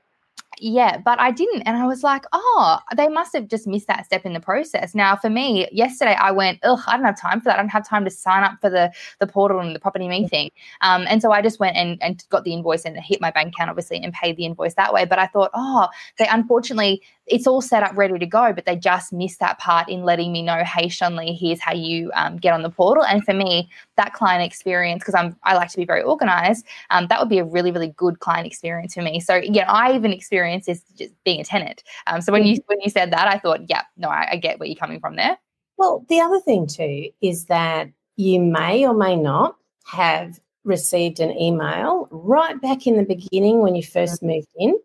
yeah, 0.59 0.97
but 0.97 1.19
I 1.19 1.31
didn't. 1.31 1.63
And 1.63 1.77
I 1.77 1.85
was 1.85 2.03
like, 2.03 2.25
oh, 2.31 2.79
they 2.95 3.07
must 3.07 3.33
have 3.33 3.47
just 3.47 3.67
missed 3.67 3.87
that 3.87 4.05
step 4.05 4.25
in 4.25 4.33
the 4.33 4.39
process. 4.39 4.95
Now, 4.95 5.15
for 5.15 5.29
me, 5.29 5.67
yesterday 5.71 6.15
I 6.19 6.31
went, 6.31 6.59
ugh, 6.63 6.79
I 6.87 6.95
don't 6.95 7.05
have 7.05 7.19
time 7.19 7.39
for 7.39 7.45
that. 7.45 7.59
I 7.59 7.61
don't 7.61 7.69
have 7.69 7.87
time 7.87 8.05
to 8.05 8.11
sign 8.11 8.43
up 8.43 8.59
for 8.61 8.69
the 8.69 8.91
the 9.19 9.27
portal 9.27 9.59
and 9.59 9.75
the 9.75 9.79
PropertyMe 9.79 10.29
thing. 10.29 10.51
Um, 10.81 11.05
and 11.07 11.21
so 11.21 11.31
I 11.31 11.41
just 11.41 11.59
went 11.59 11.77
and, 11.77 12.01
and 12.01 12.23
got 12.29 12.43
the 12.43 12.53
invoice 12.53 12.85
and 12.85 12.97
hit 12.97 13.21
my 13.21 13.31
bank 13.31 13.49
account, 13.49 13.69
obviously, 13.69 13.97
and 14.01 14.13
paid 14.13 14.37
the 14.37 14.45
invoice 14.45 14.75
that 14.75 14.93
way. 14.93 15.05
But 15.05 15.19
I 15.19 15.27
thought, 15.27 15.51
oh, 15.53 15.87
they 16.17 16.27
unfortunately, 16.27 17.01
it's 17.25 17.47
all 17.47 17.61
set 17.61 17.83
up 17.83 17.95
ready 17.95 18.19
to 18.19 18.25
go, 18.25 18.51
but 18.53 18.65
they 18.65 18.75
just 18.75 19.13
missed 19.13 19.39
that 19.39 19.57
part 19.57 19.87
in 19.87 20.03
letting 20.03 20.31
me 20.31 20.41
know, 20.41 20.63
hey, 20.65 20.87
Shonley, 20.87 21.37
here's 21.37 21.59
how 21.61 21.73
you 21.73 22.11
um, 22.15 22.37
get 22.37 22.53
on 22.53 22.63
the 22.63 22.69
portal. 22.69 23.05
And 23.05 23.23
for 23.23 23.33
me, 23.33 23.69
that 23.95 24.13
client 24.13 24.43
experience, 24.43 25.01
because 25.01 25.15
I'm 25.15 25.35
I 25.43 25.55
like 25.55 25.69
to 25.69 25.77
be 25.77 25.85
very 25.85 26.03
organized, 26.03 26.65
um, 26.89 27.07
that 27.07 27.19
would 27.19 27.29
be 27.29 27.39
a 27.39 27.45
really, 27.45 27.71
really 27.71 27.93
good 27.95 28.19
client 28.19 28.45
experience 28.45 28.93
for 28.93 29.01
me. 29.01 29.19
So 29.19 29.35
yeah, 29.35 29.71
I 29.71 29.93
even 29.95 30.11
experienced 30.11 30.67
this 30.67 30.81
just 30.97 31.13
being 31.23 31.39
a 31.39 31.45
tenant. 31.45 31.83
Um, 32.07 32.21
so 32.21 32.33
when 32.33 32.45
you 32.45 32.61
when 32.67 32.81
you 32.81 32.89
said 32.89 33.11
that, 33.11 33.27
I 33.27 33.39
thought, 33.39 33.69
yeah, 33.69 33.83
no, 33.95 34.09
I, 34.09 34.31
I 34.31 34.35
get 34.35 34.59
where 34.59 34.67
you're 34.67 34.75
coming 34.75 34.99
from 34.99 35.15
there. 35.15 35.37
Well, 35.77 36.05
the 36.09 36.19
other 36.19 36.39
thing 36.41 36.67
too 36.67 37.09
is 37.21 37.45
that 37.45 37.89
you 38.17 38.39
may 38.41 38.85
or 38.85 38.93
may 38.93 39.15
not 39.15 39.55
have 39.85 40.39
received 40.65 41.19
an 41.19 41.31
email 41.37 42.07
right 42.11 42.61
back 42.61 42.85
in 42.87 42.97
the 42.97 43.03
beginning 43.03 43.59
when 43.59 43.75
you 43.75 43.83
first 43.83 44.21
mm. 44.21 44.27
moved 44.27 44.47
in 44.57 44.77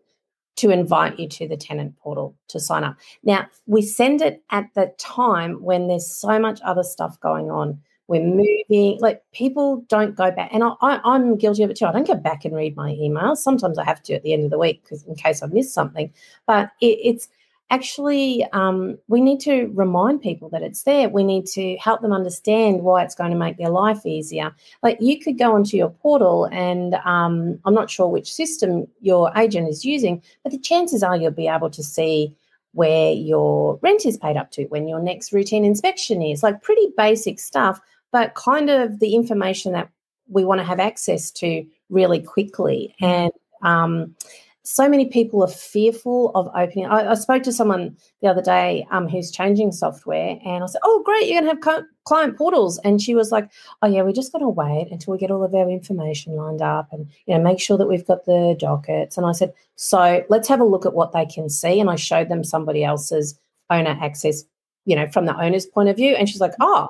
to 0.59 0.69
invite 0.71 1.17
you 1.17 1.27
to 1.27 1.47
the 1.47 1.55
tenant 1.55 1.97
portal 1.99 2.35
to 2.49 2.59
sign 2.59 2.83
up. 2.83 2.97
Now, 3.23 3.47
we 3.65 3.81
send 3.81 4.21
it 4.21 4.43
at 4.49 4.65
the 4.75 4.93
time 4.97 5.63
when 5.63 5.87
there's 5.87 6.13
so 6.13 6.37
much 6.37 6.59
other 6.65 6.83
stuff 6.83 7.19
going 7.21 7.49
on. 7.49 7.79
We're 8.07 8.23
moving, 8.23 8.99
like 8.99 9.21
people 9.31 9.85
don't 9.87 10.15
go 10.15 10.31
back. 10.31 10.49
And 10.51 10.63
I, 10.63 10.71
I, 10.81 11.15
am 11.15 11.37
guilty 11.37 11.63
of 11.63 11.69
it 11.69 11.77
too. 11.77 11.85
I 11.85 11.91
don't 11.91 12.07
go 12.07 12.15
back 12.15 12.43
and 12.43 12.55
read 12.55 12.75
my 12.75 12.91
emails. 12.91 13.37
Sometimes 13.37 13.77
I 13.77 13.85
have 13.85 14.03
to 14.03 14.15
at 14.15 14.23
the 14.23 14.33
end 14.33 14.43
of 14.43 14.51
the 14.51 14.57
week 14.57 14.83
because 14.83 15.03
in 15.03 15.15
case 15.15 15.41
I've 15.41 15.53
missed 15.53 15.73
something. 15.73 16.11
But 16.45 16.71
it, 16.81 16.97
it's 17.03 17.29
actually 17.69 18.43
um, 18.51 18.97
we 19.07 19.21
need 19.21 19.39
to 19.41 19.71
remind 19.73 20.21
people 20.21 20.49
that 20.49 20.63
it's 20.63 20.83
there. 20.83 21.09
We 21.09 21.23
need 21.23 21.45
to 21.47 21.77
help 21.77 22.01
them 22.01 22.13
understand 22.13 22.81
why 22.81 23.03
it's 23.03 23.15
going 23.15 23.31
to 23.31 23.37
make 23.37 23.57
their 23.57 23.69
life 23.69 24.05
easier. 24.05 24.53
Like 24.81 24.97
you 24.99 25.19
could 25.19 25.37
go 25.37 25.53
onto 25.53 25.77
your 25.77 25.89
portal 25.89 26.45
and 26.51 26.95
um, 27.05 27.59
i'm 27.65 27.73
not 27.73 27.89
sure 27.89 28.07
which 28.07 28.33
system 28.33 28.87
your 29.01 29.31
agent 29.37 29.67
is 29.67 29.85
using 29.85 30.21
but 30.43 30.51
the 30.51 30.59
chances 30.59 31.03
are 31.03 31.15
you'll 31.15 31.31
be 31.31 31.47
able 31.47 31.69
to 31.69 31.83
see 31.83 32.35
where 32.73 33.11
your 33.11 33.79
rent 33.81 34.05
is 34.05 34.17
paid 34.17 34.37
up 34.37 34.51
to 34.51 34.65
when 34.65 34.87
your 34.87 35.01
next 35.01 35.33
routine 35.33 35.65
inspection 35.65 36.21
is. 36.21 36.43
Like 36.43 36.61
pretty 36.61 36.87
basic 36.97 37.39
stuff 37.39 37.79
but 38.11 38.33
kind 38.35 38.69
of 38.69 38.99
the 38.99 39.13
information 39.13 39.73
that 39.73 39.89
we 40.27 40.43
want 40.43 40.59
to 40.59 40.65
have 40.65 40.79
access 40.79 41.31
to 41.31 41.65
really 41.89 42.21
quickly. 42.21 42.95
And 42.99 43.31
um, 43.61 44.15
so 44.69 44.87
many 44.87 45.05
people 45.05 45.41
are 45.43 45.47
fearful 45.47 46.31
of 46.35 46.47
opening. 46.49 46.85
I, 46.85 47.11
I 47.11 47.13
spoke 47.15 47.41
to 47.43 47.51
someone 47.51 47.97
the 48.21 48.27
other 48.27 48.41
day 48.41 48.85
um, 48.91 49.07
who's 49.07 49.31
changing 49.31 49.71
software, 49.71 50.37
and 50.45 50.63
I 50.63 50.67
said, 50.67 50.81
"Oh, 50.83 51.01
great, 51.03 51.27
you're 51.27 51.41
going 51.41 51.55
to 51.57 51.67
have 51.71 51.85
client 52.03 52.37
portals." 52.37 52.77
And 52.83 53.01
she 53.01 53.15
was 53.15 53.31
like, 53.31 53.49
"Oh, 53.81 53.87
yeah, 53.87 54.03
we're 54.03 54.11
just 54.11 54.31
going 54.31 54.43
to 54.43 54.49
wait 54.49 54.89
until 54.91 55.11
we 55.11 55.17
get 55.17 55.31
all 55.31 55.43
of 55.43 55.55
our 55.55 55.67
information 55.69 56.35
lined 56.35 56.61
up, 56.61 56.89
and 56.91 57.09
you 57.25 57.35
know, 57.35 57.41
make 57.41 57.59
sure 57.59 57.79
that 57.79 57.87
we've 57.87 58.05
got 58.05 58.25
the 58.25 58.55
dockets." 58.59 59.17
And 59.17 59.25
I 59.25 59.31
said, 59.31 59.53
"So 59.75 60.23
let's 60.29 60.47
have 60.47 60.61
a 60.61 60.65
look 60.65 60.85
at 60.85 60.93
what 60.93 61.13
they 61.13 61.25
can 61.25 61.49
see." 61.49 61.79
And 61.79 61.89
I 61.89 61.95
showed 61.95 62.29
them 62.29 62.43
somebody 62.43 62.83
else's 62.83 63.39
owner 63.71 63.97
access, 63.99 64.43
you 64.85 64.95
know, 64.95 65.09
from 65.09 65.25
the 65.25 65.35
owner's 65.41 65.65
point 65.65 65.89
of 65.89 65.95
view, 65.95 66.13
and 66.13 66.29
she's 66.29 66.41
like, 66.41 66.53
"Oh, 66.59 66.89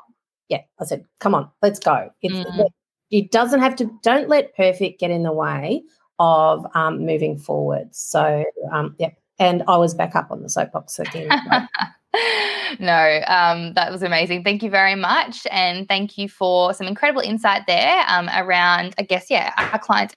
yeah." 0.49 0.63
I 0.81 0.83
said, 0.83 1.05
"Come 1.21 1.33
on, 1.33 1.49
let's 1.61 1.79
go." 1.79 2.09
Mm. 2.25 2.67
It 3.09 3.31
doesn't 3.31 3.61
have 3.61 3.77
to. 3.77 3.89
Don't 4.03 4.27
let 4.27 4.53
perfect 4.53 4.99
get 4.99 5.11
in 5.11 5.23
the 5.23 5.31
way 5.31 5.81
of 6.19 6.65
um, 6.75 7.05
moving 7.05 7.37
forward. 7.37 7.95
So, 7.95 8.43
um, 8.71 8.95
yeah, 8.99 9.11
and 9.39 9.63
I 9.67 9.77
was 9.77 9.93
back 9.93 10.15
up 10.15 10.31
on 10.31 10.43
the 10.43 10.49
soapbox 10.49 10.99
again. 10.99 11.29
no, 12.79 13.21
um, 13.27 13.73
that 13.73 13.91
was 13.91 14.03
amazing. 14.03 14.43
Thank 14.43 14.61
you 14.63 14.69
very 14.69 14.95
much. 14.95 15.47
And 15.49 15.87
thank 15.87 16.17
you 16.17 16.27
for 16.27 16.73
some 16.73 16.87
incredible 16.87 17.21
insight 17.21 17.63
there 17.67 18.03
um, 18.07 18.29
around, 18.35 18.95
I 18.97 19.03
guess, 19.03 19.27
yeah, 19.29 19.53
our 19.57 19.79
clients' 19.79 20.15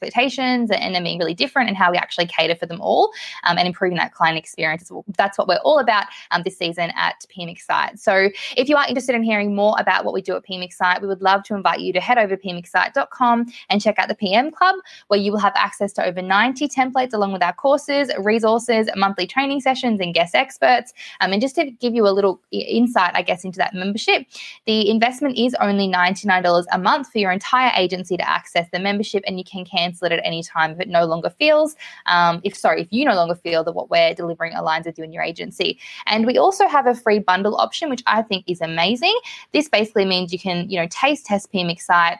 expectations 0.00 0.70
and 0.70 0.94
them 0.94 1.04
being 1.04 1.18
really 1.18 1.34
different 1.34 1.68
and 1.68 1.76
how 1.76 1.90
we 1.90 1.96
actually 1.96 2.26
cater 2.26 2.54
for 2.54 2.66
them 2.66 2.80
all 2.80 3.10
um, 3.44 3.58
and 3.58 3.66
improving 3.66 3.98
that 3.98 4.12
client 4.12 4.38
experience. 4.38 4.90
That's 5.16 5.36
what 5.36 5.48
we're 5.48 5.56
all 5.56 5.78
about 5.78 6.04
um, 6.30 6.42
this 6.44 6.56
season 6.56 6.92
at 6.96 7.24
PM 7.28 7.48
Excite. 7.48 7.98
So 7.98 8.30
if 8.56 8.68
you 8.68 8.76
are 8.76 8.86
interested 8.86 9.14
in 9.14 9.22
hearing 9.22 9.54
more 9.54 9.74
about 9.78 10.04
what 10.04 10.14
we 10.14 10.22
do 10.22 10.36
at 10.36 10.44
PM 10.44 10.62
Excite, 10.62 11.02
we 11.02 11.08
would 11.08 11.22
love 11.22 11.42
to 11.44 11.54
invite 11.54 11.80
you 11.80 11.92
to 11.92 12.00
head 12.00 12.18
over 12.18 12.36
to 12.36 12.42
pmexcite.com 12.42 13.46
and 13.70 13.80
check 13.80 13.98
out 13.98 14.08
the 14.08 14.14
PM 14.14 14.50
Club, 14.50 14.76
where 15.08 15.18
you 15.18 15.32
will 15.32 15.38
have 15.38 15.52
access 15.56 15.92
to 15.94 16.04
over 16.04 16.22
90 16.22 16.68
templates 16.68 17.12
along 17.12 17.32
with 17.32 17.42
our 17.42 17.52
courses, 17.52 18.10
resources, 18.18 18.88
monthly 18.96 19.26
training 19.26 19.60
sessions, 19.60 20.00
and 20.00 20.14
guest 20.14 20.34
experts. 20.34 20.92
Um, 21.20 21.32
and 21.32 21.40
just 21.40 21.54
to 21.56 21.70
give 21.70 21.94
you 21.94 22.06
a 22.06 22.10
little 22.10 22.40
insight, 22.50 23.12
I 23.14 23.22
guess, 23.22 23.44
into 23.44 23.58
that 23.58 23.74
membership, 23.74 24.26
the 24.66 24.88
investment 24.90 25.36
is 25.36 25.54
only 25.60 25.88
$99 25.88 26.64
a 26.70 26.78
month 26.78 27.10
for 27.10 27.18
your 27.18 27.32
entire 27.32 27.72
agency 27.76 28.16
to 28.16 28.28
access 28.28 28.68
the 28.72 28.78
membership, 28.78 29.24
and 29.26 29.38
you 29.38 29.44
can 29.44 29.64
cancel 29.88 30.06
it 30.06 30.12
at 30.12 30.20
any 30.24 30.42
time 30.42 30.72
if 30.72 30.80
it 30.80 30.88
no 30.88 31.04
longer 31.04 31.30
feels, 31.30 31.76
um, 32.06 32.40
if 32.44 32.56
sorry, 32.56 32.82
if 32.82 32.88
you 32.90 33.04
no 33.04 33.14
longer 33.14 33.34
feel 33.34 33.64
that 33.64 33.72
what 33.72 33.90
we're 33.90 34.14
delivering 34.14 34.52
aligns 34.52 34.86
with 34.86 34.98
you 34.98 35.04
and 35.04 35.14
your 35.14 35.22
agency. 35.22 35.78
And 36.06 36.26
we 36.26 36.38
also 36.38 36.66
have 36.66 36.86
a 36.86 36.94
free 36.94 37.18
bundle 37.18 37.56
option, 37.56 37.88
which 37.88 38.02
I 38.06 38.22
think 38.22 38.44
is 38.46 38.60
amazing. 38.60 39.18
This 39.52 39.68
basically 39.68 40.04
means 40.04 40.32
you 40.32 40.38
can, 40.38 40.68
you 40.68 40.78
know, 40.80 40.88
taste 40.90 41.26
test 41.26 41.50
PM 41.52 41.70
Excite 41.70 42.18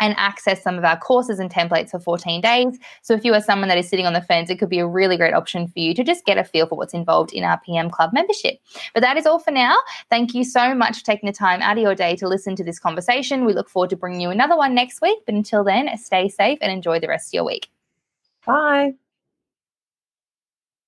and 0.00 0.14
access 0.16 0.62
some 0.62 0.76
of 0.76 0.84
our 0.84 0.98
courses 0.98 1.38
and 1.38 1.50
templates 1.50 1.90
for 1.90 2.00
14 2.00 2.40
days. 2.40 2.78
So 3.02 3.14
if 3.14 3.24
you 3.24 3.34
are 3.34 3.40
someone 3.40 3.68
that 3.68 3.78
is 3.78 3.88
sitting 3.88 4.06
on 4.06 4.14
the 4.14 4.22
fence, 4.22 4.50
it 4.50 4.58
could 4.58 4.68
be 4.68 4.78
a 4.78 4.86
really 4.86 5.16
great 5.16 5.34
option 5.34 5.68
for 5.68 5.78
you 5.78 5.94
to 5.94 6.02
just 6.02 6.24
get 6.24 6.38
a 6.38 6.44
feel 6.44 6.66
for 6.66 6.76
what's 6.76 6.94
involved 6.94 7.32
in 7.32 7.44
our 7.44 7.60
PM 7.60 7.90
Club 7.90 8.10
membership. 8.12 8.58
But 8.94 9.02
that 9.02 9.16
is 9.16 9.26
all 9.26 9.38
for 9.38 9.50
now. 9.50 9.76
Thank 10.08 10.34
you 10.34 10.42
so 10.42 10.74
much 10.74 10.98
for 10.98 11.04
taking 11.04 11.26
the 11.26 11.32
time 11.32 11.62
out 11.62 11.76
of 11.76 11.82
your 11.82 11.94
day 11.94 12.16
to 12.16 12.28
listen 12.28 12.56
to 12.56 12.64
this 12.64 12.78
conversation. 12.78 13.44
We 13.44 13.52
look 13.52 13.68
forward 13.68 13.90
to 13.90 13.96
bringing 13.96 14.20
you 14.20 14.30
another 14.30 14.56
one 14.56 14.74
next 14.74 15.00
week. 15.00 15.18
But 15.26 15.34
until 15.34 15.62
then, 15.62 15.96
stay 15.98 16.28
safe 16.28 16.58
and 16.60 16.72
enjoy 16.72 17.00
the 17.00 17.08
rest 17.08 17.28
of 17.28 17.34
your 17.34 17.44
week. 17.44 17.68
Bye. 18.46 18.94